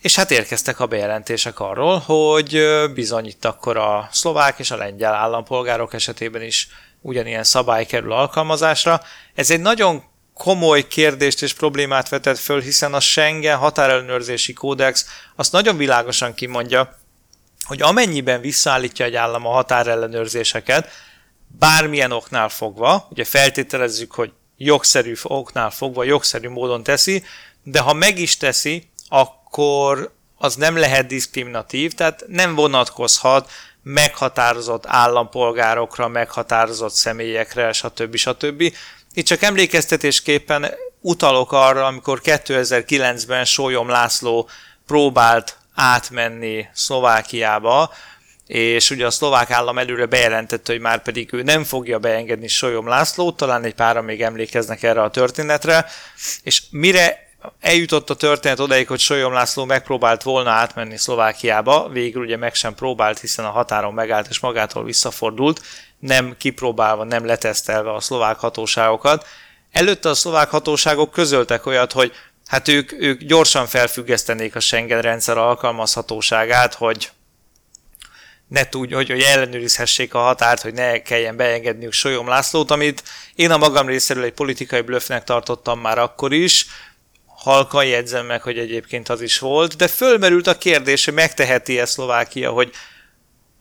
és 0.00 0.14
hát 0.14 0.30
érkeztek 0.30 0.80
a 0.80 0.86
bejelentések 0.86 1.60
arról, 1.60 1.98
hogy 1.98 2.62
bizony 2.94 3.26
itt 3.26 3.44
akkor 3.44 3.76
a 3.76 4.08
szlovák 4.12 4.58
és 4.58 4.70
a 4.70 4.76
lengyel 4.76 5.14
állampolgárok 5.14 5.94
esetében 5.94 6.42
is 6.42 6.68
ugyanilyen 7.00 7.44
szabály 7.44 7.86
kerül 7.86 8.12
alkalmazásra. 8.12 9.02
Ez 9.34 9.50
egy 9.50 9.60
nagyon 9.60 10.02
komoly 10.34 10.86
kérdést 10.86 11.42
és 11.42 11.52
problémát 11.52 12.08
vetett 12.08 12.38
föl, 12.38 12.60
hiszen 12.60 12.94
a 12.94 13.00
Schengen 13.00 13.56
határellenőrzési 13.56 14.52
kódex 14.52 15.06
azt 15.36 15.52
nagyon 15.52 15.76
világosan 15.76 16.34
kimondja, 16.34 16.98
hogy 17.64 17.82
amennyiben 17.82 18.40
visszaállítja 18.40 19.04
egy 19.04 19.14
állam 19.14 19.46
a 19.46 19.50
határellenőrzéseket, 19.50 20.88
bármilyen 21.58 22.12
oknál 22.12 22.48
fogva, 22.48 23.06
ugye 23.10 23.24
feltételezzük, 23.24 24.12
hogy 24.12 24.32
jogszerű 24.56 25.14
oknál 25.22 25.70
fogva, 25.70 26.04
jogszerű 26.04 26.48
módon 26.48 26.82
teszi, 26.82 27.24
de 27.62 27.80
ha 27.80 27.92
meg 27.92 28.18
is 28.18 28.36
teszi, 28.36 28.90
akkor 29.08 29.37
az 30.36 30.54
nem 30.54 30.76
lehet 30.76 31.06
diszkriminatív, 31.06 31.92
tehát 31.94 32.24
nem 32.26 32.54
vonatkozhat 32.54 33.50
meghatározott 33.82 34.86
állampolgárokra, 34.86 36.08
meghatározott 36.08 36.92
személyekre, 36.92 37.72
stb. 37.72 38.16
stb. 38.16 38.72
Itt 39.14 39.26
csak 39.26 39.42
emlékeztetésképpen 39.42 40.70
utalok 41.00 41.52
arra, 41.52 41.86
amikor 41.86 42.20
2009-ben 42.24 43.44
Sólyom 43.44 43.88
László 43.88 44.48
próbált 44.86 45.56
átmenni 45.74 46.66
Szlovákiába, 46.72 47.92
és 48.46 48.90
ugye 48.90 49.06
a 49.06 49.10
szlovák 49.10 49.50
állam 49.50 49.78
előre 49.78 50.06
bejelentette, 50.06 50.72
hogy 50.72 50.80
már 50.80 51.02
pedig 51.02 51.32
ő 51.32 51.42
nem 51.42 51.64
fogja 51.64 51.98
beengedni 51.98 52.48
Solyom 52.48 52.86
Lászlót, 52.86 53.36
talán 53.36 53.64
egy 53.64 53.74
pára 53.74 54.02
még 54.02 54.22
emlékeznek 54.22 54.82
erre 54.82 55.02
a 55.02 55.10
történetre, 55.10 55.86
és 56.42 56.62
mire 56.70 57.27
eljutott 57.60 58.10
a 58.10 58.14
történet 58.14 58.60
odaig, 58.60 58.88
hogy 58.88 59.00
Solyom 59.00 59.32
László 59.32 59.64
megpróbált 59.64 60.22
volna 60.22 60.50
átmenni 60.50 60.96
Szlovákiába, 60.96 61.88
végül 61.88 62.22
ugye 62.22 62.36
meg 62.36 62.54
sem 62.54 62.74
próbált, 62.74 63.18
hiszen 63.18 63.44
a 63.44 63.50
határon 63.50 63.94
megállt 63.94 64.28
és 64.28 64.38
magától 64.38 64.84
visszafordult, 64.84 65.62
nem 65.98 66.34
kipróbálva, 66.38 67.04
nem 67.04 67.26
letesztelve 67.26 67.94
a 67.94 68.00
szlovák 68.00 68.38
hatóságokat. 68.38 69.26
Előtte 69.72 70.08
a 70.08 70.14
szlovák 70.14 70.50
hatóságok 70.50 71.10
közöltek 71.10 71.66
olyat, 71.66 71.92
hogy 71.92 72.12
hát 72.46 72.68
ők, 72.68 72.92
ők 72.92 73.22
gyorsan 73.22 73.66
felfüggesztenék 73.66 74.56
a 74.56 74.60
Schengen 74.60 75.02
rendszer 75.02 75.38
alkalmazhatóságát, 75.38 76.74
hogy 76.74 77.10
ne 78.48 78.68
tudj, 78.68 78.94
hogy, 78.94 79.10
hogy 79.10 79.20
ellenőrizhessék 79.20 80.14
a 80.14 80.18
határt, 80.18 80.62
hogy 80.62 80.74
ne 80.74 81.02
kelljen 81.02 81.36
beengedniük 81.36 81.92
Solyom 81.92 82.28
Lászlót, 82.28 82.70
amit 82.70 83.02
én 83.34 83.50
a 83.50 83.56
magam 83.56 83.86
részéről 83.86 84.24
egy 84.24 84.32
politikai 84.32 84.80
blöffnek 84.80 85.24
tartottam 85.24 85.80
már 85.80 85.98
akkor 85.98 86.32
is, 86.32 86.66
halkan 87.48 87.84
jegyzem 87.84 88.26
meg, 88.26 88.42
hogy 88.42 88.58
egyébként 88.58 89.08
az 89.08 89.20
is 89.20 89.38
volt, 89.38 89.76
de 89.76 89.88
fölmerült 89.88 90.46
a 90.46 90.58
kérdés, 90.58 91.04
hogy 91.04 91.14
megteheti-e 91.14 91.84
Szlovákia, 91.84 92.50
hogy 92.50 92.70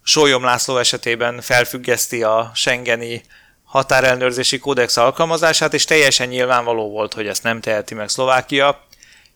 Sólyom 0.04 0.44
László 0.44 0.78
esetében 0.78 1.42
felfüggeszti 1.42 2.24
a 2.24 2.52
Schengeni 2.56 3.22
határellenőrzési 3.64 4.60
kódex 4.60 4.98
alkalmazását, 4.98 5.74
és 5.74 5.86
teljesen 5.86 6.28
nyilvánvaló 6.28 6.90
volt, 6.90 7.14
hogy 7.14 7.28
ezt 7.28 7.44
nem 7.44 7.62
teheti 7.62 7.94
meg 7.94 8.10
Szlovákia. 8.10 8.88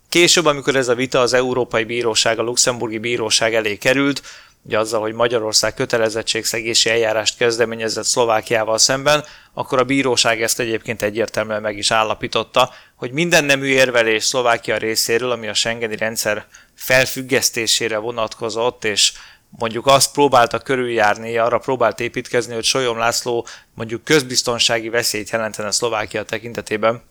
Később, 0.09 0.45
amikor 0.45 0.75
ez 0.75 0.87
a 0.87 0.95
vita 0.95 1.19
az 1.19 1.33
Európai 1.33 1.83
Bíróság, 1.83 2.39
a 2.39 2.43
Luxemburgi 2.43 2.97
Bíróság 2.97 3.53
elé 3.53 3.77
került, 3.77 4.21
ugye 4.63 4.79
azzal, 4.79 5.01
hogy 5.01 5.13
Magyarország 5.13 5.73
kötelezettségszegési 5.73 6.89
eljárást 6.89 7.37
kezdeményezett 7.37 8.03
Szlovákiával 8.03 8.77
szemben, 8.77 9.23
akkor 9.53 9.79
a 9.79 9.83
bíróság 9.83 10.41
ezt 10.41 10.59
egyébként 10.59 11.01
egyértelműen 11.01 11.61
meg 11.61 11.77
is 11.77 11.91
állapította, 11.91 12.73
hogy 12.95 13.11
minden 13.11 13.43
nemű 13.45 13.67
érvelés 13.67 14.23
Szlovákia 14.23 14.77
részéről, 14.77 15.31
ami 15.31 15.47
a 15.47 15.53
Schengeni 15.53 15.95
rendszer 15.95 16.45
felfüggesztésére 16.75 17.97
vonatkozott, 17.97 18.85
és 18.85 19.13
mondjuk 19.49 19.87
azt 19.87 20.11
próbálta 20.11 20.59
körüljárni, 20.59 21.37
arra 21.37 21.57
próbált 21.57 21.99
építkezni, 21.99 22.53
hogy 22.53 22.63
Solyom 22.63 22.97
László 22.97 23.47
mondjuk 23.73 24.03
közbiztonsági 24.03 24.89
veszélyt 24.89 25.29
jelentene 25.29 25.71
Szlovákia 25.71 26.23
tekintetében, 26.23 27.03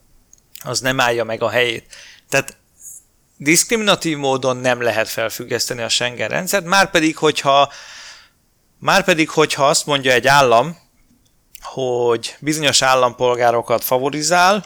az 0.63 0.79
nem 0.79 0.99
állja 0.99 1.23
meg 1.23 1.41
a 1.41 1.49
helyét. 1.49 1.85
Tehát 2.29 2.57
diszkriminatív 3.41 4.17
módon 4.17 4.57
nem 4.57 4.81
lehet 4.81 5.09
felfüggeszteni 5.09 5.81
a 5.81 5.89
Schengen 5.89 6.29
rendszert, 6.29 6.65
már 6.65 6.89
pedig, 6.89 7.17
hogyha, 7.17 7.71
már 8.79 9.03
pedig, 9.03 9.29
hogyha 9.29 9.67
azt 9.67 9.85
mondja 9.85 10.11
egy 10.11 10.27
állam, 10.27 10.77
hogy 11.61 12.35
bizonyos 12.39 12.81
állampolgárokat 12.81 13.83
favorizál, 13.83 14.65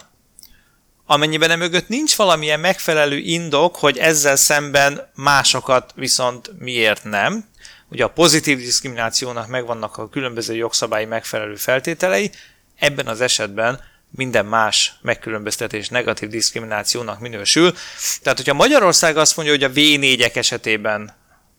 amennyiben 1.06 1.50
nem 1.50 1.60
mögött 1.60 1.88
nincs 1.88 2.16
valamilyen 2.16 2.60
megfelelő 2.60 3.18
indok, 3.18 3.76
hogy 3.76 3.98
ezzel 3.98 4.36
szemben 4.36 5.12
másokat 5.14 5.92
viszont 5.96 6.52
miért 6.60 7.04
nem. 7.04 7.46
Ugye 7.90 8.04
a 8.04 8.10
pozitív 8.10 8.58
diszkriminációnak 8.58 9.48
megvannak 9.48 9.98
a 9.98 10.10
különböző 10.10 10.56
jogszabályi 10.56 11.06
megfelelő 11.06 11.56
feltételei, 11.56 12.32
ebben 12.76 13.08
az 13.08 13.22
esetben 13.22 13.80
minden 14.16 14.46
más 14.46 14.94
megkülönböztetés 15.02 15.90
negatív 15.90 16.30
diszkriminációnak 16.30 17.20
minősül. 17.20 17.74
Tehát, 18.22 18.38
hogyha 18.38 18.54
Magyarország 18.54 19.18
azt 19.18 19.36
mondja, 19.36 19.54
hogy 19.54 19.64
a 19.64 19.72
V4-ek 19.72 20.36
esetében 20.36 21.14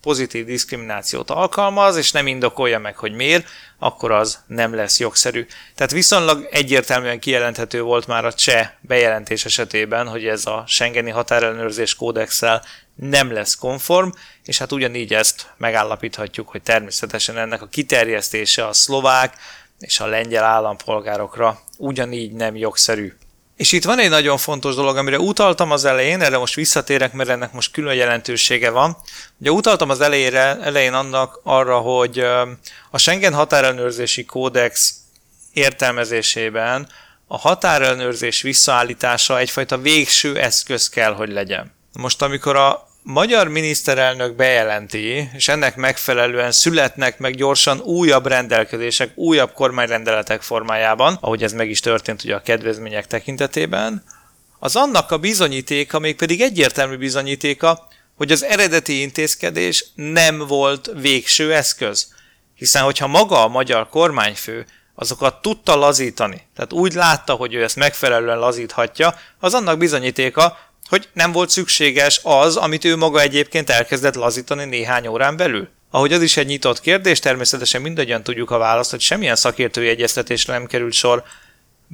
pozitív 0.06 0.44
diszkriminációt 0.44 1.30
alkalmaz, 1.30 1.96
és 1.96 2.12
nem 2.12 2.26
indokolja 2.26 2.78
meg, 2.78 2.96
hogy 2.96 3.12
miért, 3.12 3.48
akkor 3.78 4.12
az 4.12 4.38
nem 4.46 4.74
lesz 4.74 4.98
jogszerű. 4.98 5.46
Tehát 5.74 5.92
viszonylag 5.92 6.48
egyértelműen 6.50 7.20
kijelenthető 7.20 7.82
volt 7.82 8.06
már 8.06 8.24
a 8.24 8.32
cseh 8.32 8.70
bejelentés 8.80 9.44
esetében, 9.44 10.08
hogy 10.08 10.26
ez 10.26 10.46
a 10.46 10.64
Schengeni 10.66 11.10
határellenőrzés 11.10 11.94
kódexel 11.94 12.62
nem 12.94 13.32
lesz 13.32 13.54
konform, 13.54 14.08
és 14.44 14.58
hát 14.58 14.72
ugyanígy 14.72 15.14
ezt 15.14 15.46
megállapíthatjuk, 15.56 16.48
hogy 16.48 16.62
természetesen 16.62 17.38
ennek 17.38 17.62
a 17.62 17.66
kiterjesztése 17.66 18.66
a 18.66 18.72
szlovák, 18.72 19.34
és 19.78 20.00
a 20.00 20.06
lengyel 20.06 20.44
állampolgárokra 20.44 21.60
ugyanígy 21.78 22.32
nem 22.32 22.56
jogszerű. 22.56 23.12
És 23.56 23.72
itt 23.72 23.84
van 23.84 23.98
egy 23.98 24.10
nagyon 24.10 24.36
fontos 24.36 24.74
dolog, 24.74 24.96
amire 24.96 25.18
utaltam 25.18 25.70
az 25.70 25.84
elején, 25.84 26.20
erre 26.20 26.38
most 26.38 26.54
visszatérek, 26.54 27.12
mert 27.12 27.28
ennek 27.28 27.52
most 27.52 27.72
külön 27.72 27.94
jelentősége 27.94 28.70
van. 28.70 28.96
Ugye 29.40 29.50
utaltam 29.50 29.90
az 29.90 30.00
elejére, 30.00 30.58
elején 30.60 30.92
annak 30.92 31.40
arra, 31.42 31.78
hogy 31.78 32.18
a 32.90 32.98
Schengen 32.98 33.34
határellenőrzési 33.34 34.24
kódex 34.24 34.94
értelmezésében 35.52 36.88
a 37.26 37.38
határellenőrzés 37.38 38.42
visszaállítása 38.42 39.38
egyfajta 39.38 39.78
végső 39.78 40.38
eszköz 40.38 40.88
kell, 40.88 41.14
hogy 41.14 41.32
legyen. 41.32 41.74
Most 41.92 42.22
amikor 42.22 42.56
a 42.56 42.88
magyar 43.08 43.48
miniszterelnök 43.48 44.36
bejelenti, 44.36 45.30
és 45.32 45.48
ennek 45.48 45.76
megfelelően 45.76 46.52
születnek 46.52 47.18
meg 47.18 47.34
gyorsan 47.34 47.80
újabb 47.80 48.26
rendelkezések, 48.26 49.10
újabb 49.14 49.52
kormányrendeletek 49.52 50.42
formájában, 50.42 51.18
ahogy 51.20 51.42
ez 51.42 51.52
meg 51.52 51.70
is 51.70 51.80
történt 51.80 52.24
ugye 52.24 52.34
a 52.34 52.42
kedvezmények 52.42 53.06
tekintetében, 53.06 54.04
az 54.58 54.76
annak 54.76 55.10
a 55.10 55.18
bizonyítéka, 55.18 55.98
mégpedig 55.98 56.40
egyértelmű 56.40 56.96
bizonyítéka, 56.96 57.88
hogy 58.16 58.32
az 58.32 58.44
eredeti 58.44 59.00
intézkedés 59.00 59.84
nem 59.94 60.38
volt 60.38 60.90
végső 61.00 61.54
eszköz. 61.54 62.08
Hiszen, 62.54 62.82
hogyha 62.82 63.06
maga 63.06 63.44
a 63.44 63.48
magyar 63.48 63.88
kormányfő 63.88 64.66
azokat 64.94 65.42
tudta 65.42 65.76
lazítani, 65.76 66.46
tehát 66.54 66.72
úgy 66.72 66.92
látta, 66.92 67.34
hogy 67.34 67.54
ő 67.54 67.62
ezt 67.62 67.76
megfelelően 67.76 68.38
lazíthatja, 68.38 69.14
az 69.38 69.54
annak 69.54 69.78
bizonyítéka, 69.78 70.58
hogy 70.88 71.08
nem 71.12 71.32
volt 71.32 71.50
szükséges 71.50 72.20
az, 72.22 72.56
amit 72.56 72.84
ő 72.84 72.96
maga 72.96 73.20
egyébként 73.20 73.70
elkezdett 73.70 74.14
lazítani 74.14 74.64
néhány 74.64 75.06
órán 75.06 75.36
belül? 75.36 75.68
Ahogy 75.90 76.12
az 76.12 76.22
is 76.22 76.36
egy 76.36 76.46
nyitott 76.46 76.80
kérdés, 76.80 77.18
természetesen 77.18 77.82
mindannyian 77.82 78.22
tudjuk 78.22 78.50
a 78.50 78.58
választ, 78.58 78.90
hogy 78.90 79.00
semmilyen 79.00 79.36
szakértői 79.36 79.88
egyeztetésre 79.88 80.52
nem 80.52 80.66
került 80.66 80.92
sor 80.92 81.22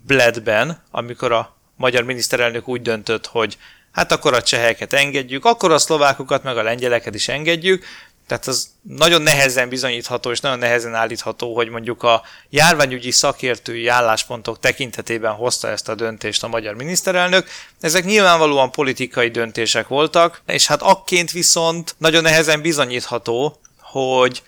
Bledben, 0.07 0.83
amikor 0.91 1.33
a 1.33 1.57
magyar 1.77 2.03
miniszterelnök 2.03 2.69
úgy 2.69 2.83
döntött, 2.83 3.27
hogy 3.27 3.57
hát 3.93 4.13
akkor 4.13 4.35
a 4.35 4.43
cseheket 4.43 4.93
engedjük, 4.93 5.45
akkor 5.45 5.73
a 5.73 5.79
szlovákokat 5.79 6.43
meg 6.43 6.57
a 6.57 6.63
lengyeleket 6.63 7.15
is 7.15 7.29
engedjük, 7.29 7.85
tehát 8.33 8.47
az 8.47 8.69
nagyon 8.83 9.23
nehezen 9.23 9.69
bizonyítható 9.69 10.31
és 10.31 10.41
nagyon 10.41 10.59
nehezen 10.59 10.95
állítható, 10.95 11.55
hogy 11.55 11.69
mondjuk 11.69 12.03
a 12.03 12.23
járványügyi 12.51 13.11
szakértői 13.11 13.89
álláspontok 13.89 14.59
tekintetében 14.59 15.33
hozta 15.33 15.69
ezt 15.69 15.89
a 15.89 15.95
döntést 15.95 16.43
a 16.43 16.49
magyar 16.49 16.75
miniszterelnök. 16.75 17.49
Ezek 17.81 18.05
nyilvánvalóan 18.05 18.71
politikai 18.71 19.29
döntések 19.29 19.89
voltak, 19.89 20.43
és 20.47 20.67
hát 20.67 20.83
akként 20.83 21.31
viszont 21.31 21.95
nagyon 21.99 22.23
nehezen 22.23 22.61
bizonyítható, 22.61 23.61
hogy 23.79 24.43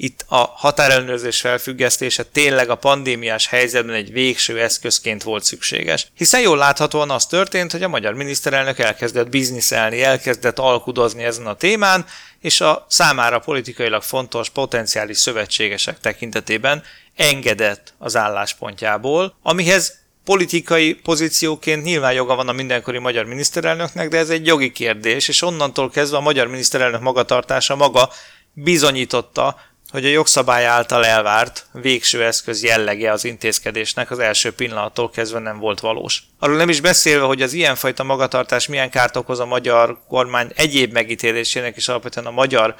itt 0.00 0.24
a 0.28 0.36
határellenőrzés 0.36 1.40
felfüggesztése 1.40 2.22
tényleg 2.22 2.70
a 2.70 2.74
pandémiás 2.74 3.46
helyzetben 3.46 3.94
egy 3.94 4.12
végső 4.12 4.60
eszközként 4.60 5.22
volt 5.22 5.44
szükséges. 5.44 6.06
Hiszen 6.16 6.40
jól 6.40 6.56
láthatóan 6.56 7.10
az 7.10 7.26
történt, 7.26 7.72
hogy 7.72 7.82
a 7.82 7.88
magyar 7.88 8.14
miniszterelnök 8.14 8.78
elkezdett 8.78 9.28
bizniszelni, 9.28 10.02
elkezdett 10.02 10.58
alkudozni 10.58 11.22
ezen 11.22 11.46
a 11.46 11.54
témán, 11.54 12.06
és 12.40 12.60
a 12.60 12.86
számára 12.88 13.38
politikailag 13.38 14.02
fontos 14.02 14.50
potenciális 14.50 15.18
szövetségesek 15.18 16.00
tekintetében 16.00 16.82
engedett 17.16 17.94
az 17.98 18.16
álláspontjából, 18.16 19.36
amihez 19.42 19.98
politikai 20.24 20.94
pozícióként 20.94 21.84
nyilván 21.84 22.12
joga 22.12 22.34
van 22.34 22.48
a 22.48 22.52
mindenkori 22.52 22.98
magyar 22.98 23.24
miniszterelnöknek, 23.24 24.08
de 24.08 24.18
ez 24.18 24.30
egy 24.30 24.46
jogi 24.46 24.72
kérdés, 24.72 25.28
és 25.28 25.42
onnantól 25.42 25.90
kezdve 25.90 26.16
a 26.16 26.20
magyar 26.20 26.46
miniszterelnök 26.46 27.00
magatartása 27.00 27.76
maga 27.76 28.10
bizonyította, 28.52 29.56
hogy 29.90 30.04
a 30.04 30.08
jogszabály 30.08 30.66
által 30.66 31.06
elvárt 31.06 31.66
végső 31.72 32.24
eszköz 32.24 32.62
jellege 32.62 33.12
az 33.12 33.24
intézkedésnek 33.24 34.10
az 34.10 34.18
első 34.18 34.52
pillanattól 34.52 35.10
kezdve 35.10 35.38
nem 35.38 35.58
volt 35.58 35.80
valós. 35.80 36.22
Arról 36.38 36.56
nem 36.56 36.68
is 36.68 36.80
beszélve, 36.80 37.24
hogy 37.24 37.42
az 37.42 37.52
ilyenfajta 37.52 38.02
magatartás 38.02 38.66
milyen 38.66 38.90
kárt 38.90 39.16
okoz 39.16 39.40
a 39.40 39.46
magyar 39.46 39.98
kormány 40.08 40.50
egyéb 40.54 40.92
megítélésének 40.92 41.76
és 41.76 41.88
alapvetően 41.88 42.26
a 42.26 42.30
magyar 42.30 42.74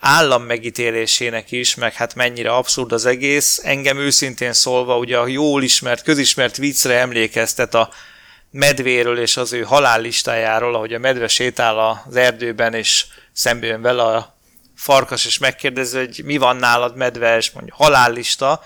állam 0.00 0.42
megítélésének 0.42 1.52
is, 1.52 1.74
meg 1.74 1.94
hát 1.94 2.14
mennyire 2.14 2.50
abszurd 2.50 2.92
az 2.92 3.06
egész. 3.06 3.60
Engem 3.64 3.98
őszintén 3.98 4.52
szólva 4.52 4.98
ugye 4.98 5.18
a 5.18 5.26
jól 5.26 5.62
ismert, 5.62 6.02
közismert 6.02 6.56
viccre 6.56 6.98
emlékeztet 6.98 7.74
a 7.74 7.90
medvéről 8.50 9.18
és 9.18 9.36
az 9.36 9.52
ő 9.52 9.62
halállistájáról, 9.62 10.74
ahogy 10.74 10.92
a 10.92 10.98
medve 10.98 11.28
sétál 11.28 11.78
az 12.06 12.16
erdőben, 12.16 12.74
és 12.74 13.04
szembe 13.32 13.66
jön 13.66 13.82
vele 13.82 14.02
a 14.02 14.33
farkas, 14.84 15.26
és 15.26 15.38
megkérdezi, 15.38 15.98
hogy 15.98 16.20
mi 16.24 16.36
van 16.36 16.56
nálad 16.56 16.96
medve, 16.96 17.42
mondja 17.54 17.74
halállista, 17.76 18.60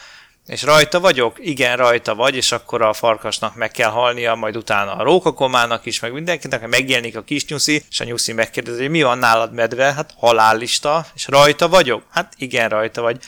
és 0.47 0.63
rajta 0.63 1.01
vagyok? 1.01 1.37
Igen, 1.39 1.77
rajta 1.77 2.15
vagy, 2.15 2.37
és 2.37 2.53
akkor 2.53 2.83
a 2.83 2.93
farkasnak 2.93 3.55
meg 3.55 3.71
kell 3.71 3.91
halnia, 3.91 4.35
majd 4.35 4.57
utána 4.57 4.93
a 4.93 5.03
rókakomának 5.03 5.87
is, 5.87 6.01
meg 6.01 6.13
mindenkinek, 6.13 6.69
megjelenik 6.69 7.17
a 7.17 7.23
kis 7.23 7.47
nyuszi, 7.47 7.83
és 7.91 8.01
a 8.01 8.05
nyuszi 8.05 8.33
megkérdezi, 8.33 8.81
hogy 8.81 8.91
mi 8.91 9.03
van 9.03 9.19
nálad 9.19 9.53
medve? 9.53 9.93
Hát 9.93 10.15
halállista, 10.17 11.07
és 11.15 11.27
rajta 11.29 11.69
vagyok? 11.69 12.03
Hát 12.11 12.33
igen, 12.37 12.69
rajta 12.69 13.03
vagy. 13.03 13.19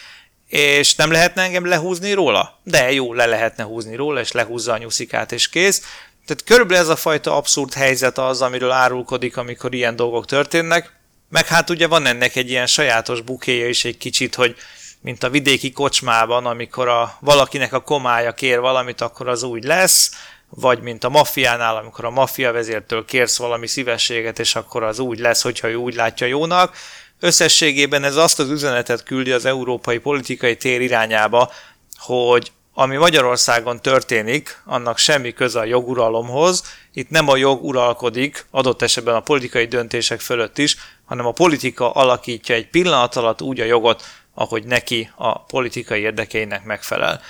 És 0.46 0.94
nem 0.94 1.10
lehetne 1.10 1.42
engem 1.42 1.66
lehúzni 1.66 2.12
róla? 2.12 2.60
De 2.62 2.92
jó, 2.92 3.14
le 3.14 3.26
lehetne 3.26 3.64
húzni 3.64 3.96
róla, 3.96 4.20
és 4.20 4.32
lehúzza 4.32 4.72
a 4.72 4.78
nyuszikát, 4.78 5.32
és 5.32 5.48
kész. 5.48 5.82
Tehát 6.26 6.44
körülbelül 6.44 6.82
ez 6.82 6.88
a 6.88 6.96
fajta 6.96 7.36
abszurd 7.36 7.72
helyzet 7.72 8.18
az, 8.18 8.42
amiről 8.42 8.70
árulkodik, 8.70 9.36
amikor 9.36 9.74
ilyen 9.74 9.96
dolgok 9.96 10.26
történnek. 10.26 10.98
Meg 11.30 11.46
hát 11.46 11.70
ugye 11.70 11.86
van 11.86 12.06
ennek 12.06 12.36
egy 12.36 12.50
ilyen 12.50 12.66
sajátos 12.66 13.20
bukéja 13.20 13.68
is 13.68 13.84
egy 13.84 13.98
kicsit, 13.98 14.34
hogy 14.34 14.56
mint 15.00 15.22
a 15.22 15.30
vidéki 15.30 15.72
kocsmában, 15.72 16.46
amikor 16.46 16.88
a, 16.88 17.16
valakinek 17.20 17.72
a 17.72 17.80
komája 17.80 18.32
kér 18.32 18.60
valamit, 18.60 19.00
akkor 19.00 19.28
az 19.28 19.42
úgy 19.42 19.64
lesz, 19.64 20.10
vagy 20.48 20.80
mint 20.80 21.04
a 21.04 21.08
maffiánál, 21.08 21.76
amikor 21.76 22.04
a 22.04 22.10
maffia 22.10 22.52
vezértől 22.52 23.04
kérsz 23.04 23.38
valami 23.38 23.66
szívességet, 23.66 24.38
és 24.38 24.54
akkor 24.54 24.82
az 24.82 24.98
úgy 24.98 25.18
lesz, 25.18 25.42
hogyha 25.42 25.68
ő 25.68 25.74
úgy 25.74 25.94
látja 25.94 26.26
jónak. 26.26 26.76
Összességében 27.20 28.04
ez 28.04 28.16
azt 28.16 28.38
az 28.38 28.50
üzenetet 28.50 29.02
küldi 29.02 29.32
az 29.32 29.44
európai 29.44 29.98
politikai 29.98 30.56
tér 30.56 30.80
irányába, 30.80 31.52
hogy 31.98 32.52
ami 32.74 32.96
Magyarországon 32.96 33.80
történik, 33.80 34.62
annak 34.64 34.98
semmi 34.98 35.32
köze 35.32 35.58
a 35.58 35.64
joguralomhoz. 35.64 36.62
Itt 36.92 37.10
nem 37.10 37.28
a 37.28 37.36
jog 37.36 37.64
uralkodik, 37.64 38.46
adott 38.50 38.82
esetben 38.82 39.14
a 39.14 39.20
politikai 39.20 39.66
döntések 39.66 40.20
fölött 40.20 40.58
is, 40.58 40.76
hanem 41.10 41.26
a 41.26 41.32
politika 41.32 41.90
alakítja 41.90 42.54
egy 42.54 42.68
pillanat 42.68 43.16
alatt 43.16 43.42
úgy 43.42 43.60
a 43.60 43.64
jogot, 43.64 44.02
ahogy 44.34 44.64
neki 44.64 45.10
a 45.16 45.42
politikai 45.42 46.00
érdekeinek 46.00 46.64
megfelel. 46.64 47.20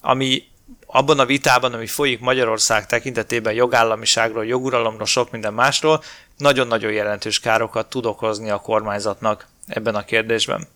Ami 0.00 0.42
abban 0.86 1.18
a 1.18 1.26
vitában, 1.26 1.72
ami 1.72 1.86
folyik 1.86 2.20
Magyarország 2.20 2.86
tekintetében 2.86 3.52
jogállamiságról, 3.52 4.46
joguralomról, 4.46 5.06
sok 5.06 5.30
minden 5.30 5.54
másról, 5.54 6.02
nagyon-nagyon 6.36 6.92
jelentős 6.92 7.40
károkat 7.40 7.88
tud 7.88 8.06
okozni 8.06 8.50
a 8.50 8.60
kormányzatnak 8.60 9.46
ebben 9.66 9.94
a 9.94 10.04
kérdésben. 10.04 10.68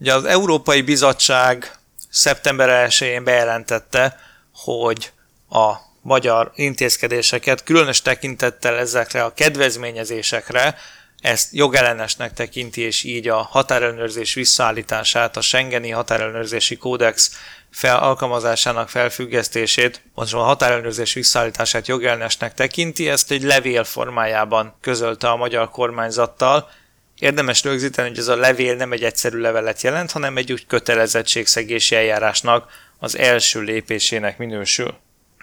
Ugye 0.00 0.14
az 0.14 0.24
Európai 0.24 0.82
Bizottság 0.82 1.78
szeptember 2.10 2.88
1-én 2.90 3.24
bejelentette, 3.24 4.16
hogy 4.54 5.12
a 5.50 5.72
magyar 6.00 6.52
intézkedéseket 6.54 7.62
különös 7.62 8.02
tekintettel 8.02 8.76
ezekre 8.76 9.24
a 9.24 9.34
kedvezményezésekre, 9.34 10.78
ezt 11.24 11.48
jogellenesnek 11.52 12.32
tekinti, 12.32 12.80
és 12.80 13.02
így 13.02 13.28
a 13.28 13.36
határellenőrzés 13.36 14.34
visszaállítását, 14.34 15.36
a 15.36 15.40
Schengeni 15.40 15.90
határellenőrzési 15.90 16.76
kódex 16.76 17.30
fel, 17.70 17.98
alkalmazásának 17.98 18.88
felfüggesztését, 18.88 20.02
most 20.14 20.34
a 20.34 20.38
határellenőrzés 20.38 21.12
visszaállítását 21.12 21.88
jogellenesnek 21.88 22.54
tekinti, 22.54 23.08
ezt 23.08 23.30
egy 23.30 23.42
levél 23.42 23.84
formájában 23.84 24.74
közölte 24.80 25.28
a 25.28 25.36
magyar 25.36 25.70
kormányzattal. 25.70 26.70
Érdemes 27.18 27.62
rögzíteni, 27.62 28.08
hogy 28.08 28.18
ez 28.18 28.28
a 28.28 28.36
levél 28.36 28.74
nem 28.76 28.92
egy 28.92 29.04
egyszerű 29.04 29.38
levelet 29.38 29.82
jelent, 29.82 30.10
hanem 30.10 30.36
egy 30.36 30.52
úgy 30.52 30.66
kötelezettségszegési 30.66 31.94
eljárásnak 31.94 32.70
az 32.98 33.18
első 33.18 33.60
lépésének 33.60 34.38
minősül. 34.38 34.94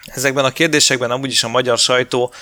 Ezekben 0.04 0.44
a 0.44 0.50
kérdésekben 0.50 1.10
amúgy 1.10 1.30
is 1.30 1.44
a 1.44 1.48
magyar 1.48 1.78
sajtó 1.78 2.32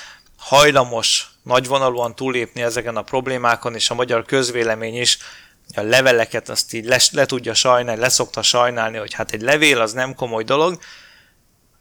hajlamos 0.40 1.30
nagyvonalúan 1.42 2.14
túlépni 2.14 2.62
ezeken 2.62 2.96
a 2.96 3.02
problémákon, 3.02 3.74
és 3.74 3.90
a 3.90 3.94
magyar 3.94 4.24
közvélemény 4.24 5.00
is 5.00 5.18
a 5.74 5.80
leveleket 5.80 6.48
azt 6.48 6.74
így 6.74 6.84
le, 6.84 7.00
le 7.12 7.26
tudja 7.26 7.54
sajnálni, 7.54 8.00
leszokta 8.00 8.42
sajnálni, 8.42 8.96
hogy 8.96 9.14
hát 9.14 9.30
egy 9.30 9.40
levél 9.40 9.80
az 9.80 9.92
nem 9.92 10.14
komoly 10.14 10.44
dolog. 10.44 10.78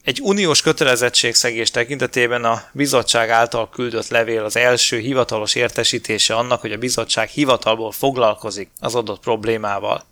Egy 0.03 0.19
uniós 0.23 0.61
kötelezettségszegés 0.61 1.71
tekintetében 1.71 2.43
a 2.43 2.63
bizottság 2.71 3.29
által 3.29 3.69
küldött 3.69 4.07
levél 4.07 4.43
az 4.43 4.55
első 4.55 4.97
hivatalos 4.97 5.55
értesítése 5.55 6.35
annak, 6.35 6.61
hogy 6.61 6.71
a 6.71 6.77
bizottság 6.77 7.29
hivatalból 7.29 7.91
foglalkozik 7.91 8.69
az 8.79 8.95
adott 8.95 9.19
problémával. 9.19 10.03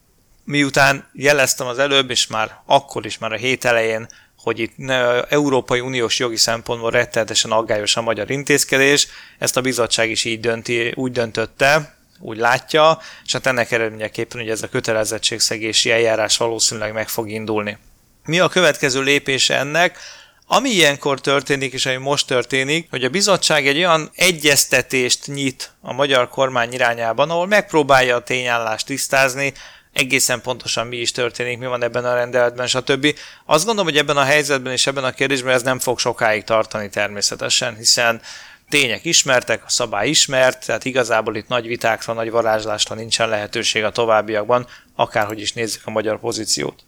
Miután 0.43 1.09
jeleztem 1.13 1.67
az 1.67 1.79
előbb, 1.79 2.09
és 2.09 2.27
már 2.27 2.61
akkor 2.65 3.05
is, 3.05 3.17
már 3.17 3.33
a 3.33 3.37
hét 3.37 3.65
elején 3.65 4.07
hogy 4.47 4.59
itt 4.59 4.89
Európai 5.29 5.79
Uniós 5.79 6.19
jogi 6.19 6.35
szempontból 6.35 6.91
rettenetesen 6.91 7.51
aggályos 7.51 7.95
a 7.95 8.01
magyar 8.01 8.31
intézkedés, 8.31 9.07
ezt 9.39 9.57
a 9.57 9.61
bizottság 9.61 10.09
is 10.09 10.25
így 10.25 10.39
dönti, 10.39 10.91
úgy 10.95 11.11
döntötte, 11.11 11.97
úgy 12.19 12.37
látja, 12.37 12.99
és 13.25 13.31
hát 13.31 13.45
ennek 13.45 13.71
eredményeképpen 13.71 14.41
hogy 14.41 14.49
ez 14.49 14.63
a 14.63 14.69
kötelezettségszegési 14.69 15.91
eljárás 15.91 16.37
valószínűleg 16.37 16.93
meg 16.93 17.09
fog 17.09 17.29
indulni. 17.29 17.77
Mi 18.25 18.39
a 18.39 18.47
következő 18.47 19.01
lépése 19.01 19.57
ennek? 19.57 19.97
Ami 20.45 20.69
ilyenkor 20.69 21.21
történik, 21.21 21.73
és 21.73 21.85
ami 21.85 21.95
most 21.95 22.27
történik, 22.27 22.87
hogy 22.89 23.03
a 23.03 23.09
bizottság 23.09 23.67
egy 23.67 23.77
olyan 23.77 24.11
egyeztetést 24.15 25.25
nyit 25.25 25.71
a 25.81 25.93
magyar 25.93 26.29
kormány 26.29 26.73
irányában, 26.73 27.29
ahol 27.29 27.47
megpróbálja 27.47 28.15
a 28.15 28.23
tényállást 28.23 28.85
tisztázni, 28.85 29.53
egészen 29.97 30.41
pontosan 30.41 30.87
mi 30.87 30.97
is 30.97 31.11
történik, 31.11 31.57
mi 31.57 31.65
van 31.65 31.83
ebben 31.83 32.05
a 32.05 32.13
rendeletben, 32.13 32.67
stb. 32.67 33.15
Azt 33.45 33.65
gondolom, 33.65 33.89
hogy 33.89 33.99
ebben 33.99 34.17
a 34.17 34.23
helyzetben 34.23 34.73
és 34.73 34.87
ebben 34.87 35.03
a 35.03 35.11
kérdésben 35.11 35.53
ez 35.53 35.61
nem 35.61 35.79
fog 35.79 35.99
sokáig 35.99 36.43
tartani 36.43 36.89
természetesen, 36.89 37.75
hiszen 37.75 38.21
tények 38.69 39.05
ismertek, 39.05 39.63
a 39.65 39.69
szabály 39.69 40.09
ismert, 40.09 40.65
tehát 40.65 40.85
igazából 40.85 41.35
itt 41.35 41.47
nagy 41.47 41.67
vitákra, 41.67 42.13
nagy 42.13 42.31
varázslásra 42.31 42.95
nincsen 42.95 43.29
lehetőség 43.29 43.83
a 43.83 43.91
továbbiakban, 43.91 44.67
akárhogy 44.95 45.41
is 45.41 45.53
nézzük 45.53 45.81
a 45.85 45.91
magyar 45.91 46.19
pozíciót. 46.19 46.83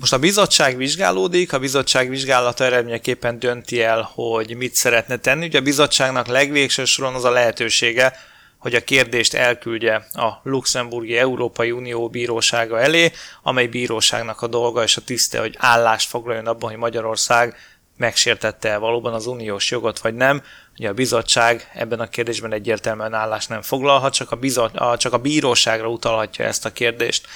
Most 0.00 0.12
a 0.12 0.18
bizottság 0.18 0.76
vizsgálódik, 0.76 1.52
a 1.52 1.58
bizottság 1.58 2.08
vizsgálata 2.08 2.64
eredményeképpen 2.64 3.38
dönti 3.38 3.82
el, 3.82 4.10
hogy 4.14 4.56
mit 4.56 4.74
szeretne 4.74 5.16
tenni. 5.16 5.46
Ugye 5.46 5.58
a 5.58 5.62
bizottságnak 5.62 6.26
legvégső 6.26 6.84
soron 6.84 7.14
az 7.14 7.24
a 7.24 7.30
lehetősége, 7.30 8.16
hogy 8.60 8.74
a 8.74 8.84
kérdést 8.84 9.34
elküldje 9.34 10.06
a 10.12 10.40
Luxemburgi 10.42 11.18
Európai 11.18 11.70
Unió 11.70 12.08
bírósága 12.08 12.80
elé, 12.80 13.12
amely 13.42 13.66
bíróságnak 13.66 14.42
a 14.42 14.46
dolga 14.46 14.82
és 14.82 14.96
a 14.96 15.00
tiszte, 15.00 15.40
hogy 15.40 15.56
állást 15.58 16.08
foglaljon 16.08 16.46
abban, 16.46 16.70
hogy 16.70 16.78
Magyarország 16.78 17.56
megsértette 17.96 18.76
valóban 18.76 19.14
az 19.14 19.26
uniós 19.26 19.70
jogot, 19.70 19.98
vagy 19.98 20.14
nem. 20.14 20.42
Ugye 20.78 20.88
a 20.88 20.92
bizottság 20.92 21.70
ebben 21.74 22.00
a 22.00 22.08
kérdésben 22.08 22.52
egyértelműen 22.52 23.14
állást 23.14 23.48
nem 23.48 23.62
foglalhat, 23.62 24.12
csak 24.12 24.30
a, 24.30 24.36
bizot, 24.36 24.76
a, 24.76 24.96
csak 24.96 25.12
a 25.12 25.18
bíróságra 25.18 25.88
utalhatja 25.88 26.44
ezt 26.44 26.64
a 26.64 26.72
kérdést. 26.72 27.26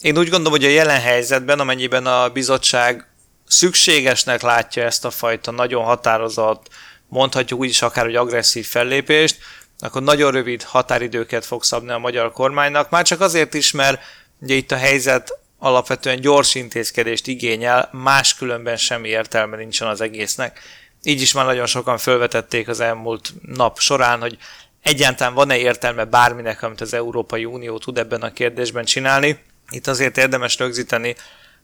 Én 0.00 0.18
úgy 0.18 0.28
gondolom, 0.28 0.52
hogy 0.52 0.64
a 0.64 0.68
jelen 0.68 1.00
helyzetben, 1.00 1.60
amennyiben 1.60 2.06
a 2.06 2.28
bizottság 2.28 3.08
szükségesnek 3.46 4.42
látja 4.42 4.82
ezt 4.84 5.04
a 5.04 5.10
fajta 5.10 5.50
nagyon 5.50 5.84
határozott, 5.84 6.68
mondhatjuk 7.08 7.60
úgy 7.60 7.68
is 7.68 7.82
akár, 7.82 8.04
hogy 8.04 8.16
agresszív 8.16 8.66
fellépést, 8.66 9.38
akkor 9.78 10.02
nagyon 10.02 10.30
rövid 10.30 10.62
határidőket 10.62 11.44
fog 11.44 11.64
szabni 11.64 11.90
a 11.90 11.98
magyar 11.98 12.32
kormánynak, 12.32 12.90
már 12.90 13.04
csak 13.04 13.20
azért 13.20 13.54
is, 13.54 13.70
mert 13.70 14.00
ugye 14.40 14.54
itt 14.54 14.72
a 14.72 14.76
helyzet 14.76 15.38
alapvetően 15.58 16.20
gyors 16.20 16.54
intézkedést 16.54 17.26
igényel, 17.26 17.88
máskülönben 17.92 18.76
semmi 18.76 19.08
értelme 19.08 19.56
nincsen 19.56 19.88
az 19.88 20.00
egésznek. 20.00 20.60
Így 21.02 21.20
is 21.20 21.32
már 21.32 21.44
nagyon 21.44 21.66
sokan 21.66 21.98
felvetették 21.98 22.68
az 22.68 22.80
elmúlt 22.80 23.32
nap 23.42 23.78
során, 23.78 24.20
hogy 24.20 24.38
egyáltalán 24.82 25.34
van-e 25.34 25.56
értelme 25.56 26.04
bárminek, 26.04 26.62
amit 26.62 26.80
az 26.80 26.94
Európai 26.94 27.44
Unió 27.44 27.78
tud 27.78 27.98
ebben 27.98 28.22
a 28.22 28.32
kérdésben 28.32 28.84
csinálni. 28.84 29.38
Itt 29.70 29.86
azért 29.86 30.16
érdemes 30.16 30.58
rögzíteni, 30.58 31.16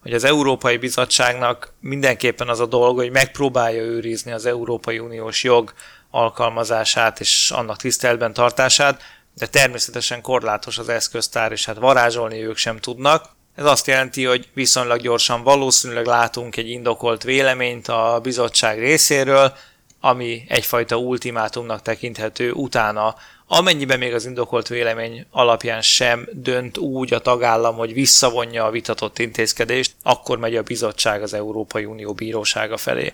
hogy 0.02 0.12
az 0.12 0.24
Európai 0.24 0.76
Bizottságnak 0.76 1.72
mindenképpen 1.80 2.48
az 2.48 2.60
a 2.60 2.66
dolga, 2.66 3.00
hogy 3.00 3.10
megpróbálja 3.10 3.82
őrizni 3.82 4.32
az 4.32 4.46
Európai 4.46 4.98
Uniós 4.98 5.44
jog 5.44 5.72
alkalmazását 6.12 7.20
és 7.20 7.50
annak 7.50 7.76
tiszteletben 7.76 8.32
tartását, 8.32 9.02
de 9.34 9.46
természetesen 9.46 10.20
korlátos 10.20 10.78
az 10.78 10.88
eszköztár, 10.88 11.52
és 11.52 11.64
hát 11.64 11.76
varázsolni 11.76 12.44
ők 12.44 12.56
sem 12.56 12.78
tudnak. 12.78 13.28
Ez 13.54 13.64
azt 13.64 13.86
jelenti, 13.86 14.24
hogy 14.24 14.48
viszonylag 14.54 15.00
gyorsan 15.00 15.42
valószínűleg 15.42 16.06
látunk 16.06 16.56
egy 16.56 16.68
indokolt 16.68 17.22
véleményt 17.22 17.88
a 17.88 18.20
bizottság 18.22 18.78
részéről, 18.78 19.52
ami 20.00 20.44
egyfajta 20.48 20.96
ultimátumnak 20.96 21.82
tekinthető 21.82 22.52
utána, 22.52 23.14
amennyiben 23.46 23.98
még 23.98 24.14
az 24.14 24.26
indokolt 24.26 24.68
vélemény 24.68 25.26
alapján 25.30 25.82
sem 25.82 26.28
dönt 26.32 26.78
úgy 26.78 27.14
a 27.14 27.18
tagállam, 27.18 27.76
hogy 27.76 27.92
visszavonja 27.92 28.64
a 28.64 28.70
vitatott 28.70 29.18
intézkedést, 29.18 29.94
akkor 30.02 30.38
megy 30.38 30.56
a 30.56 30.62
bizottság 30.62 31.22
az 31.22 31.34
Európai 31.34 31.84
Unió 31.84 32.12
bírósága 32.12 32.76
felé. 32.76 33.12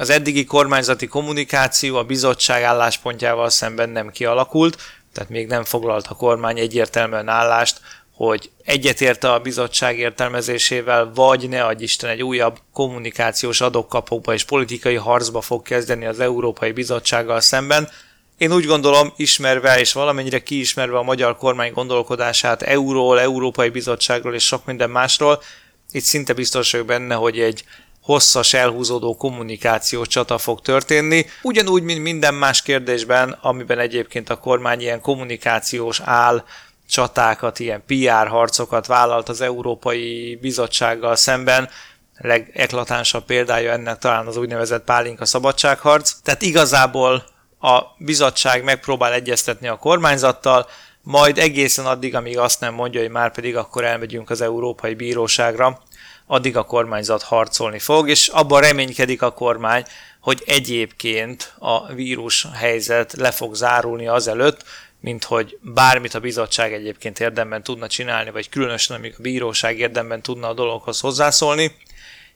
Az 0.00 0.10
eddigi 0.10 0.44
kormányzati 0.44 1.06
kommunikáció 1.06 1.96
a 1.96 2.02
bizottság 2.02 2.62
álláspontjával 2.62 3.50
szemben 3.50 3.88
nem 3.88 4.10
kialakult, 4.10 4.76
tehát 5.12 5.28
még 5.28 5.46
nem 5.46 5.64
foglalt 5.64 6.06
a 6.06 6.14
kormány 6.14 6.58
egyértelműen 6.58 7.28
állást, 7.28 7.80
hogy 8.14 8.50
egyetérte 8.64 9.32
a 9.32 9.38
bizottság 9.38 9.98
értelmezésével, 9.98 11.10
vagy 11.14 11.48
ne 11.48 11.64
adj 11.64 11.82
Isten 11.82 12.10
egy 12.10 12.22
újabb 12.22 12.58
kommunikációs 12.72 13.60
adokkapokba 13.60 14.34
és 14.34 14.44
politikai 14.44 14.94
harcba 14.94 15.40
fog 15.40 15.62
kezdeni 15.62 16.06
az 16.06 16.20
Európai 16.20 16.72
Bizottsággal 16.72 17.40
szemben. 17.40 17.88
Én 18.36 18.52
úgy 18.52 18.66
gondolom, 18.66 19.12
ismerve 19.16 19.78
és 19.80 19.92
valamennyire 19.92 20.42
kiismerve 20.42 20.98
a 20.98 21.02
magyar 21.02 21.36
kormány 21.36 21.72
gondolkodását 21.72 22.62
euról, 22.62 23.20
Európai 23.20 23.68
Bizottságról 23.68 24.34
és 24.34 24.44
sok 24.44 24.64
minden 24.64 24.90
másról, 24.90 25.42
itt 25.90 26.02
szinte 26.02 26.32
biztos 26.32 26.70
vagyok 26.70 26.86
benne, 26.86 27.14
hogy 27.14 27.38
egy 27.40 27.64
hosszas 28.08 28.54
elhúzódó 28.54 29.16
kommunikációs 29.16 30.08
csata 30.08 30.38
fog 30.38 30.60
történni, 30.60 31.26
ugyanúgy, 31.42 31.82
mint 31.82 32.02
minden 32.02 32.34
más 32.34 32.62
kérdésben, 32.62 33.38
amiben 33.40 33.78
egyébként 33.78 34.30
a 34.30 34.36
kormány 34.36 34.80
ilyen 34.80 35.00
kommunikációs 35.00 36.00
áll 36.04 36.44
csatákat, 36.88 37.58
ilyen 37.58 37.82
PR 37.86 38.28
harcokat 38.28 38.86
vállalt 38.86 39.28
az 39.28 39.40
Európai 39.40 40.38
Bizottsággal 40.40 41.16
szemben, 41.16 41.68
legeklatánsabb 42.16 43.24
példája 43.24 43.72
ennek 43.72 43.98
talán 43.98 44.26
az 44.26 44.36
úgynevezett 44.36 44.84
pálinka 44.84 45.24
szabadságharc. 45.24 46.12
Tehát 46.22 46.42
igazából 46.42 47.24
a 47.60 47.82
bizottság 47.98 48.64
megpróbál 48.64 49.12
egyeztetni 49.12 49.68
a 49.68 49.76
kormányzattal, 49.76 50.66
majd 51.02 51.38
egészen 51.38 51.86
addig, 51.86 52.14
amíg 52.14 52.38
azt 52.38 52.60
nem 52.60 52.74
mondja, 52.74 53.00
hogy 53.00 53.10
már 53.10 53.32
pedig 53.32 53.56
akkor 53.56 53.84
elmegyünk 53.84 54.30
az 54.30 54.40
Európai 54.40 54.94
Bíróságra, 54.94 55.82
addig 56.30 56.56
a 56.56 56.64
kormányzat 56.64 57.22
harcolni 57.22 57.78
fog, 57.78 58.08
és 58.08 58.28
abban 58.28 58.60
reménykedik 58.60 59.22
a 59.22 59.32
kormány, 59.32 59.84
hogy 60.20 60.42
egyébként 60.46 61.54
a 61.58 61.92
vírus 61.92 62.46
helyzet 62.54 63.12
le 63.12 63.30
fog 63.30 63.54
zárulni 63.54 64.06
azelőtt, 64.06 64.64
mint 65.00 65.24
hogy 65.24 65.58
bármit 65.62 66.14
a 66.14 66.20
bizottság 66.20 66.72
egyébként 66.72 67.20
érdemben 67.20 67.62
tudna 67.62 67.86
csinálni, 67.86 68.30
vagy 68.30 68.48
különösen 68.48 68.96
amíg 68.96 69.14
a 69.18 69.22
bíróság 69.22 69.78
érdemben 69.78 70.22
tudna 70.22 70.48
a 70.48 70.54
dologhoz 70.54 71.00
hozzászólni, 71.00 71.76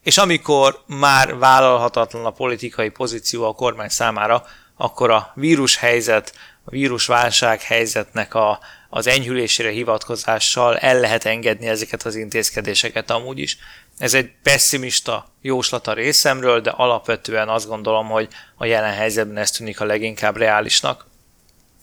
és 0.02 0.18
amikor 0.18 0.82
már 0.86 1.36
vállalhatatlan 1.36 2.24
a 2.24 2.30
politikai 2.30 2.88
pozíció 2.88 3.44
a 3.44 3.52
kormány 3.52 3.88
számára, 3.88 4.44
akkor 4.76 5.10
a 5.10 5.32
vírus 5.34 5.76
helyzet, 5.76 6.34
a 6.64 6.70
vírusválság 6.70 7.60
helyzetnek 7.60 8.34
a, 8.34 8.58
az 8.88 9.06
enyhülésére 9.06 9.70
hivatkozással 9.70 10.76
el 10.76 11.00
lehet 11.00 11.24
engedni 11.24 11.66
ezeket 11.66 12.02
az 12.02 12.14
intézkedéseket 12.14 13.10
amúgy 13.10 13.38
is. 13.38 13.58
Ez 14.02 14.14
egy 14.14 14.30
pessimista 14.42 15.26
jóslat 15.40 15.86
a 15.86 15.92
részemről, 15.92 16.60
de 16.60 16.70
alapvetően 16.70 17.48
azt 17.48 17.68
gondolom, 17.68 18.08
hogy 18.08 18.28
a 18.56 18.64
jelen 18.64 18.92
helyzetben 18.92 19.36
ez 19.36 19.50
tűnik 19.50 19.80
a 19.80 19.84
leginkább 19.84 20.36
reálisnak. 20.36 21.06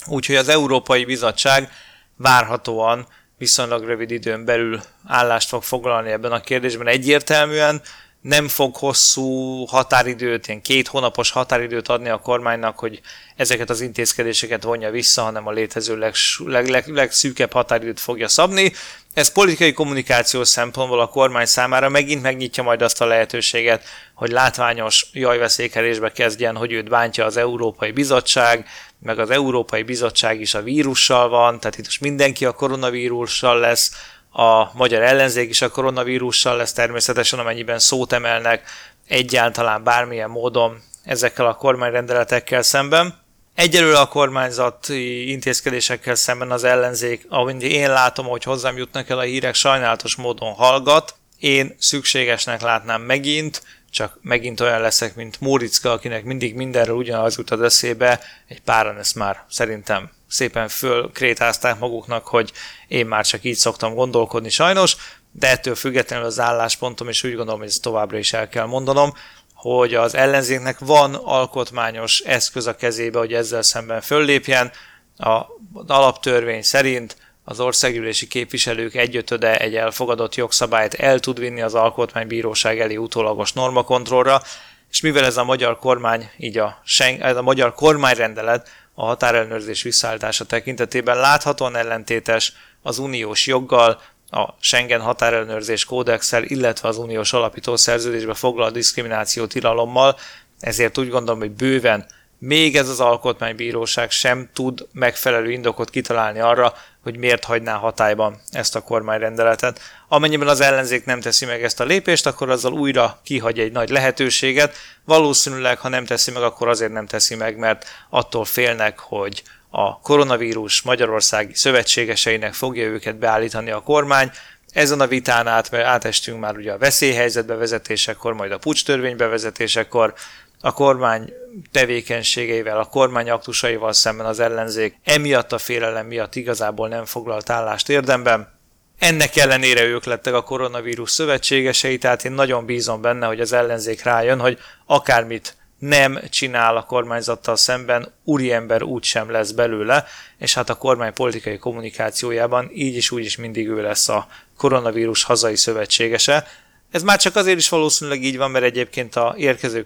Úgyhogy 0.07 0.35
az 0.35 0.47
Európai 0.49 1.05
Bizottság 1.05 1.71
várhatóan 2.15 3.07
viszonylag 3.37 3.83
rövid 3.83 4.11
időn 4.11 4.45
belül 4.45 4.81
állást 5.07 5.47
fog 5.47 5.63
foglalni 5.63 6.11
ebben 6.11 6.31
a 6.31 6.39
kérdésben 6.39 6.87
egyértelműen, 6.87 7.81
nem 8.21 8.47
fog 8.47 8.75
hosszú 8.75 9.65
határidőt, 9.65 10.47
ilyen 10.47 10.61
két 10.61 10.87
hónapos 10.87 11.31
határidőt 11.31 11.87
adni 11.87 12.09
a 12.09 12.17
kormánynak, 12.17 12.79
hogy 12.79 13.01
ezeket 13.35 13.69
az 13.69 13.81
intézkedéseket 13.81 14.63
vonja 14.63 14.91
vissza, 14.91 15.21
hanem 15.21 15.47
a 15.47 15.51
létező 15.51 15.97
legs, 15.97 16.41
leg, 16.45 16.67
leg, 16.67 16.87
legszűkebb 16.87 17.51
határidőt 17.51 17.99
fogja 17.99 18.27
szabni. 18.27 18.73
Ez 19.13 19.31
politikai 19.31 19.73
kommunikációs 19.73 20.47
szempontból 20.47 20.99
a 20.99 21.07
kormány 21.07 21.45
számára 21.45 21.89
megint 21.89 22.21
megnyitja 22.21 22.63
majd 22.63 22.81
azt 22.81 23.01
a 23.01 23.05
lehetőséget, 23.05 23.83
hogy 24.13 24.31
látványos 24.31 25.05
jajveszékelésbe 25.13 26.11
kezdjen, 26.11 26.55
hogy 26.55 26.71
őt 26.71 26.89
bántja 26.89 27.25
az 27.25 27.37
Európai 27.37 27.91
Bizottság, 27.91 28.65
meg 28.99 29.19
az 29.19 29.29
Európai 29.29 29.83
Bizottság 29.83 30.41
is 30.41 30.53
a 30.53 30.61
vírussal 30.61 31.29
van, 31.29 31.59
tehát 31.59 31.77
itt 31.77 31.85
most 31.85 32.01
mindenki 32.01 32.45
a 32.45 32.51
koronavírussal 32.51 33.59
lesz, 33.59 33.91
a 34.31 34.77
magyar 34.77 35.01
ellenzék 35.01 35.49
is 35.49 35.61
a 35.61 35.69
koronavírussal 35.69 36.57
lesz 36.57 36.73
természetesen, 36.73 37.39
amennyiben 37.39 37.79
szót 37.79 38.13
emelnek 38.13 38.63
egyáltalán 39.07 39.83
bármilyen 39.83 40.29
módon 40.29 40.81
ezekkel 41.03 41.45
a 41.45 41.53
kormányrendeletekkel 41.53 42.61
szemben. 42.61 43.13
Egyelőre 43.55 43.99
a 43.99 44.07
kormányzati 44.07 45.31
intézkedésekkel 45.31 46.15
szemben 46.15 46.51
az 46.51 46.63
ellenzék, 46.63 47.25
ahogy 47.29 47.63
én 47.63 47.89
látom, 47.89 48.25
hogy 48.25 48.43
hozzám 48.43 48.77
jutnak 48.77 49.09
el 49.09 49.17
a 49.17 49.21
hírek, 49.21 49.55
sajnálatos 49.55 50.15
módon 50.15 50.53
hallgat. 50.53 51.15
Én 51.39 51.75
szükségesnek 51.79 52.61
látnám 52.61 53.01
megint, 53.01 53.63
csak 53.91 54.17
megint 54.21 54.59
olyan 54.59 54.81
leszek, 54.81 55.15
mint 55.15 55.41
Móriczka, 55.41 55.91
akinek 55.91 56.23
mindig 56.23 56.55
mindenről 56.55 56.95
ugyanaz 56.95 57.37
jut 57.37 57.51
az 57.51 57.61
eszébe, 57.61 58.19
egy 58.47 58.61
páran 58.61 58.97
ezt 58.97 59.15
már 59.15 59.43
szerintem 59.49 60.11
szépen 60.29 60.67
fölkrétázták 60.67 61.79
maguknak, 61.79 62.27
hogy 62.27 62.51
én 62.87 63.05
már 63.05 63.25
csak 63.25 63.43
így 63.43 63.55
szoktam 63.55 63.93
gondolkodni 63.93 64.49
sajnos, 64.49 64.95
de 65.31 65.49
ettől 65.49 65.75
függetlenül 65.75 66.25
az 66.25 66.39
álláspontom, 66.39 67.07
és 67.07 67.23
úgy 67.23 67.35
gondolom, 67.35 67.59
hogy 67.59 67.69
ezt 67.69 67.81
továbbra 67.81 68.17
is 68.17 68.33
el 68.33 68.49
kell 68.49 68.65
mondanom, 68.65 69.13
hogy 69.53 69.93
az 69.93 70.15
ellenzéknek 70.15 70.79
van 70.79 71.13
alkotmányos 71.15 72.19
eszköz 72.19 72.67
a 72.67 72.75
kezébe, 72.75 73.19
hogy 73.19 73.33
ezzel 73.33 73.61
szemben 73.61 74.01
föllépjen. 74.01 74.71
A 75.17 75.41
alaptörvény 75.87 76.61
szerint 76.61 77.17
az 77.43 77.59
országgyűlési 77.59 78.27
képviselők 78.27 78.95
egyötöde 78.95 79.57
egy 79.57 79.75
elfogadott 79.75 80.35
jogszabályt 80.35 80.93
el 80.93 81.19
tud 81.19 81.39
vinni 81.39 81.61
az 81.61 81.73
alkotmánybíróság 81.73 82.79
elé 82.79 82.95
utólagos 82.95 83.53
normakontrollra, 83.53 84.41
és 84.89 85.01
mivel 85.01 85.25
ez 85.25 85.37
a 85.37 85.43
magyar 85.43 85.79
kormány, 85.79 86.29
így 86.37 86.57
a, 86.57 86.81
ez 87.19 87.35
a 87.35 87.41
magyar 87.41 87.73
kormányrendelet 87.73 88.69
a 89.01 89.05
határellenőrzés 89.05 89.81
visszaállítása 89.81 90.45
tekintetében 90.45 91.17
láthatóan 91.17 91.75
ellentétes 91.75 92.53
az 92.81 92.97
uniós 92.97 93.47
joggal, 93.47 94.01
a 94.29 94.49
Schengen 94.59 95.01
határellenőrzés 95.01 95.85
kódexel, 95.85 96.43
illetve 96.43 96.87
az 96.87 96.97
uniós 96.97 97.33
alapító 97.33 97.75
szerződésbe 97.75 98.33
foglalt 98.33 98.73
diszkrimináció 98.73 99.45
tilalommal, 99.45 100.17
ezért 100.59 100.97
úgy 100.97 101.09
gondolom, 101.09 101.39
hogy 101.39 101.51
bőven 101.51 102.05
még 102.39 102.75
ez 102.75 102.89
az 102.89 102.99
alkotmánybíróság 102.99 104.11
sem 104.11 104.49
tud 104.53 104.87
megfelelő 104.91 105.51
indokot 105.51 105.89
kitalálni 105.89 106.39
arra, 106.39 106.73
hogy 107.03 107.17
miért 107.17 107.43
hagyná 107.43 107.73
hatályban 107.73 108.41
ezt 108.51 108.75
a 108.75 108.81
kormányrendeletet. 108.81 109.79
Amennyiben 110.07 110.47
az 110.47 110.61
ellenzék 110.61 111.05
nem 111.05 111.21
teszi 111.21 111.45
meg 111.45 111.63
ezt 111.63 111.79
a 111.79 111.83
lépést, 111.83 112.25
akkor 112.25 112.49
azzal 112.49 112.73
újra 112.73 113.19
kihagy 113.23 113.59
egy 113.59 113.71
nagy 113.71 113.89
lehetőséget. 113.89 114.75
Valószínűleg, 115.05 115.77
ha 115.77 115.89
nem 115.89 116.05
teszi 116.05 116.31
meg, 116.31 116.43
akkor 116.43 116.67
azért 116.67 116.91
nem 116.91 117.05
teszi 117.05 117.35
meg, 117.35 117.57
mert 117.57 117.85
attól 118.09 118.45
félnek, 118.45 118.99
hogy 118.99 119.43
a 119.69 119.99
koronavírus 119.99 120.81
magyarországi 120.81 121.53
szövetségeseinek 121.53 122.53
fogja 122.53 122.83
őket 122.83 123.15
beállítani 123.15 123.71
a 123.71 123.81
kormány, 123.81 124.31
ezen 124.73 124.99
a 124.99 125.07
vitán 125.07 125.47
át, 125.47 125.71
mert 125.71 125.85
átestünk 125.85 126.39
már 126.39 126.55
ugye 126.55 126.71
a 126.71 126.77
veszélyhelyzet 126.77 127.45
bevezetésekor, 127.45 128.33
majd 128.33 128.51
a 128.51 128.57
pucs 128.57 128.85
törvény 128.85 129.15
bevezetésekor, 129.15 130.13
a 130.61 130.73
kormány 130.73 131.33
tevékenységeivel, 131.71 132.79
a 132.79 132.85
kormány 132.85 133.29
aktusaival 133.29 133.93
szemben 133.93 134.25
az 134.25 134.39
ellenzék 134.39 134.95
emiatt 135.03 135.51
a 135.51 135.57
félelem 135.57 136.05
miatt 136.05 136.35
igazából 136.35 136.87
nem 136.87 137.05
foglalt 137.05 137.49
állást 137.49 137.89
érdemben. 137.89 138.57
Ennek 138.99 139.35
ellenére 139.35 139.83
ők 139.83 140.05
lettek 140.05 140.33
a 140.33 140.43
koronavírus 140.43 141.11
szövetségesei, 141.11 141.97
tehát 141.97 142.25
én 142.25 142.31
nagyon 142.31 142.65
bízom 142.65 143.01
benne, 143.01 143.27
hogy 143.27 143.39
az 143.39 143.53
ellenzék 143.53 144.03
rájön, 144.03 144.39
hogy 144.39 144.57
akármit 144.85 145.57
nem 145.79 146.19
csinál 146.29 146.77
a 146.77 146.83
kormányzattal 146.83 147.55
szemben, 147.55 148.13
úriember 148.23 148.83
úgy 148.83 149.03
sem 149.03 149.31
lesz 149.31 149.51
belőle, 149.51 150.05
és 150.37 150.53
hát 150.53 150.69
a 150.69 150.75
kormány 150.75 151.13
politikai 151.13 151.57
kommunikációjában 151.57 152.69
így 152.73 152.95
is 152.95 153.11
úgy 153.11 153.25
is 153.25 153.37
mindig 153.37 153.67
ő 153.67 153.81
lesz 153.81 154.09
a 154.09 154.27
koronavírus 154.57 155.23
hazai 155.23 155.55
szövetségese, 155.55 156.47
ez 156.91 157.03
már 157.03 157.19
csak 157.19 157.35
azért 157.35 157.57
is 157.57 157.69
valószínűleg 157.69 158.23
így 158.23 158.37
van, 158.37 158.51
mert 158.51 158.65
egyébként 158.65 159.15
a 159.15 159.33
érkező 159.37 159.85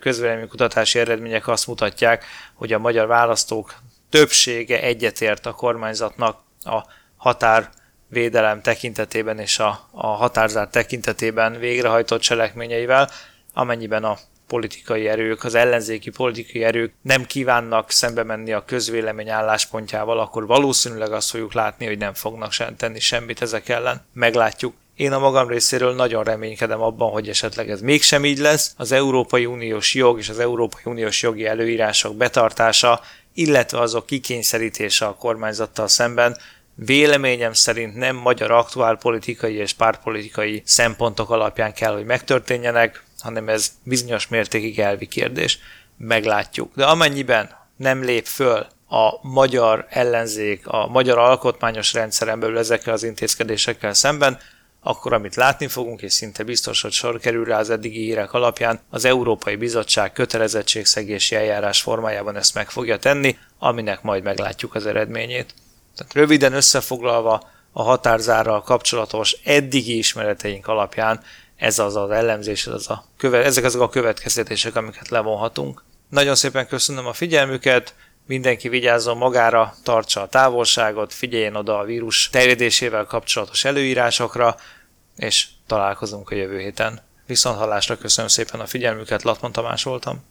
kutatási 0.49 0.99
eredmények 0.99 1.47
azt 1.47 1.67
mutatják, 1.67 2.25
hogy 2.53 2.73
a 2.73 2.79
magyar 2.79 3.07
választók 3.07 3.75
többsége 4.09 4.81
egyetért 4.81 5.45
a 5.45 5.51
kormányzatnak 5.51 6.39
a 6.63 6.83
határvédelem 7.17 8.61
tekintetében 8.61 9.39
és 9.39 9.59
a, 9.59 9.87
a 9.91 10.07
határzár 10.07 10.67
tekintetében 10.67 11.59
végrehajtott 11.59 12.21
cselekményeivel, 12.21 13.09
amennyiben 13.53 14.03
a 14.03 14.17
politikai 14.47 15.07
erők, 15.07 15.43
az 15.43 15.55
ellenzéki 15.55 16.09
politikai 16.09 16.63
erők 16.63 16.93
nem 17.01 17.25
kívánnak 17.25 17.91
szembe 17.91 18.23
menni 18.23 18.53
a 18.53 18.65
közvélemény 18.65 19.29
álláspontjával, 19.29 20.19
akkor 20.19 20.45
valószínűleg 20.45 21.11
azt 21.11 21.29
fogjuk 21.29 21.53
látni, 21.53 21.85
hogy 21.85 21.97
nem 21.97 22.13
fognak 22.13 22.51
sem 22.51 22.75
tenni 22.75 22.99
semmit 22.99 23.41
ezek 23.41 23.69
ellen. 23.69 24.05
Meglátjuk. 24.13 24.73
Én 24.95 25.11
a 25.11 25.19
magam 25.19 25.47
részéről 25.47 25.95
nagyon 25.95 26.23
reménykedem 26.23 26.81
abban, 26.81 27.11
hogy 27.11 27.29
esetleg 27.29 27.69
ez 27.69 27.81
mégsem 27.81 28.25
így 28.25 28.37
lesz. 28.37 28.73
Az 28.77 28.91
Európai 28.91 29.45
Uniós 29.45 29.93
jog 29.93 30.17
és 30.19 30.29
az 30.29 30.39
Európai 30.39 30.81
Uniós 30.85 31.21
jogi 31.21 31.45
előírások 31.45 32.15
betartása, 32.15 33.01
illetve 33.33 33.79
azok 33.79 34.05
kikényszerítése 34.05 35.05
a 35.05 35.15
kormányzattal 35.15 35.87
szemben 35.87 36.37
véleményem 36.75 37.53
szerint 37.53 37.95
nem 37.95 38.15
magyar 38.15 38.51
aktuál 38.51 38.95
politikai 38.95 39.55
és 39.55 39.73
pártpolitikai 39.73 40.61
szempontok 40.65 41.29
alapján 41.29 41.73
kell, 41.73 41.93
hogy 41.93 42.05
megtörténjenek, 42.05 43.03
hanem 43.19 43.49
ez 43.49 43.71
bizonyos 43.83 44.27
mértékig 44.27 44.79
elvi 44.79 45.07
kérdés. 45.07 45.59
Meglátjuk. 45.97 46.71
De 46.75 46.85
amennyiben 46.85 47.49
nem 47.77 48.03
lép 48.03 48.25
föl 48.25 48.67
a 48.89 49.19
magyar 49.21 49.85
ellenzék, 49.89 50.67
a 50.67 50.87
magyar 50.87 51.17
alkotmányos 51.17 51.93
rendszeren 51.93 52.39
belül 52.39 52.57
ezekkel 52.57 52.93
az 52.93 53.03
intézkedésekkel 53.03 53.93
szemben, 53.93 54.39
akkor 54.83 55.13
amit 55.13 55.35
látni 55.35 55.67
fogunk, 55.67 56.01
és 56.01 56.13
szinte 56.13 56.43
biztos, 56.43 56.81
hogy 56.81 56.91
sor 56.91 57.19
kerül 57.19 57.45
rá 57.45 57.59
az 57.59 57.69
eddigi 57.69 57.99
hírek 57.99 58.33
alapján, 58.33 58.79
az 58.89 59.05
Európai 59.05 59.55
Bizottság 59.55 60.13
kötelezettségszegési 60.13 61.35
eljárás 61.35 61.81
formájában 61.81 62.35
ezt 62.35 62.53
meg 62.53 62.69
fogja 62.69 62.97
tenni, 62.97 63.37
aminek 63.59 64.01
majd 64.01 64.23
meglátjuk 64.23 64.75
az 64.75 64.85
eredményét. 64.85 65.53
Tehát 65.95 66.13
röviden 66.13 66.53
összefoglalva 66.53 67.49
a 67.71 67.83
határzárral 67.83 68.61
kapcsolatos 68.61 69.31
eddigi 69.43 69.97
ismereteink 69.97 70.67
alapján 70.67 71.21
ez 71.55 71.79
az 71.79 71.95
az 71.95 72.09
ellenzés, 72.09 72.67
ez 72.67 72.73
az 72.73 72.89
a 72.89 73.05
köve, 73.17 73.43
ezek 73.43 73.63
azok 73.63 73.81
a 73.81 73.89
következtetések, 73.89 74.75
amiket 74.75 75.09
levonhatunk. 75.09 75.83
Nagyon 76.09 76.35
szépen 76.35 76.67
köszönöm 76.67 77.05
a 77.05 77.13
figyelmüket, 77.13 77.95
mindenki 78.27 78.69
vigyázzon 78.69 79.17
magára, 79.17 79.75
tartsa 79.83 80.21
a 80.21 80.27
távolságot, 80.27 81.13
figyeljen 81.13 81.55
oda 81.55 81.79
a 81.79 81.83
vírus 81.83 82.29
terjedésével 82.29 83.05
kapcsolatos 83.05 83.65
előírásokra, 83.65 84.55
és 85.15 85.47
találkozunk 85.67 86.29
a 86.29 86.35
jövő 86.35 86.59
héten. 86.59 87.01
Viszont 87.25 87.57
hallásra 87.57 87.97
köszönöm 87.97 88.29
szépen 88.29 88.59
a 88.59 88.65
figyelmüket, 88.65 89.23
Latman 89.23 89.51
Tamás 89.51 89.83
voltam. 89.83 90.23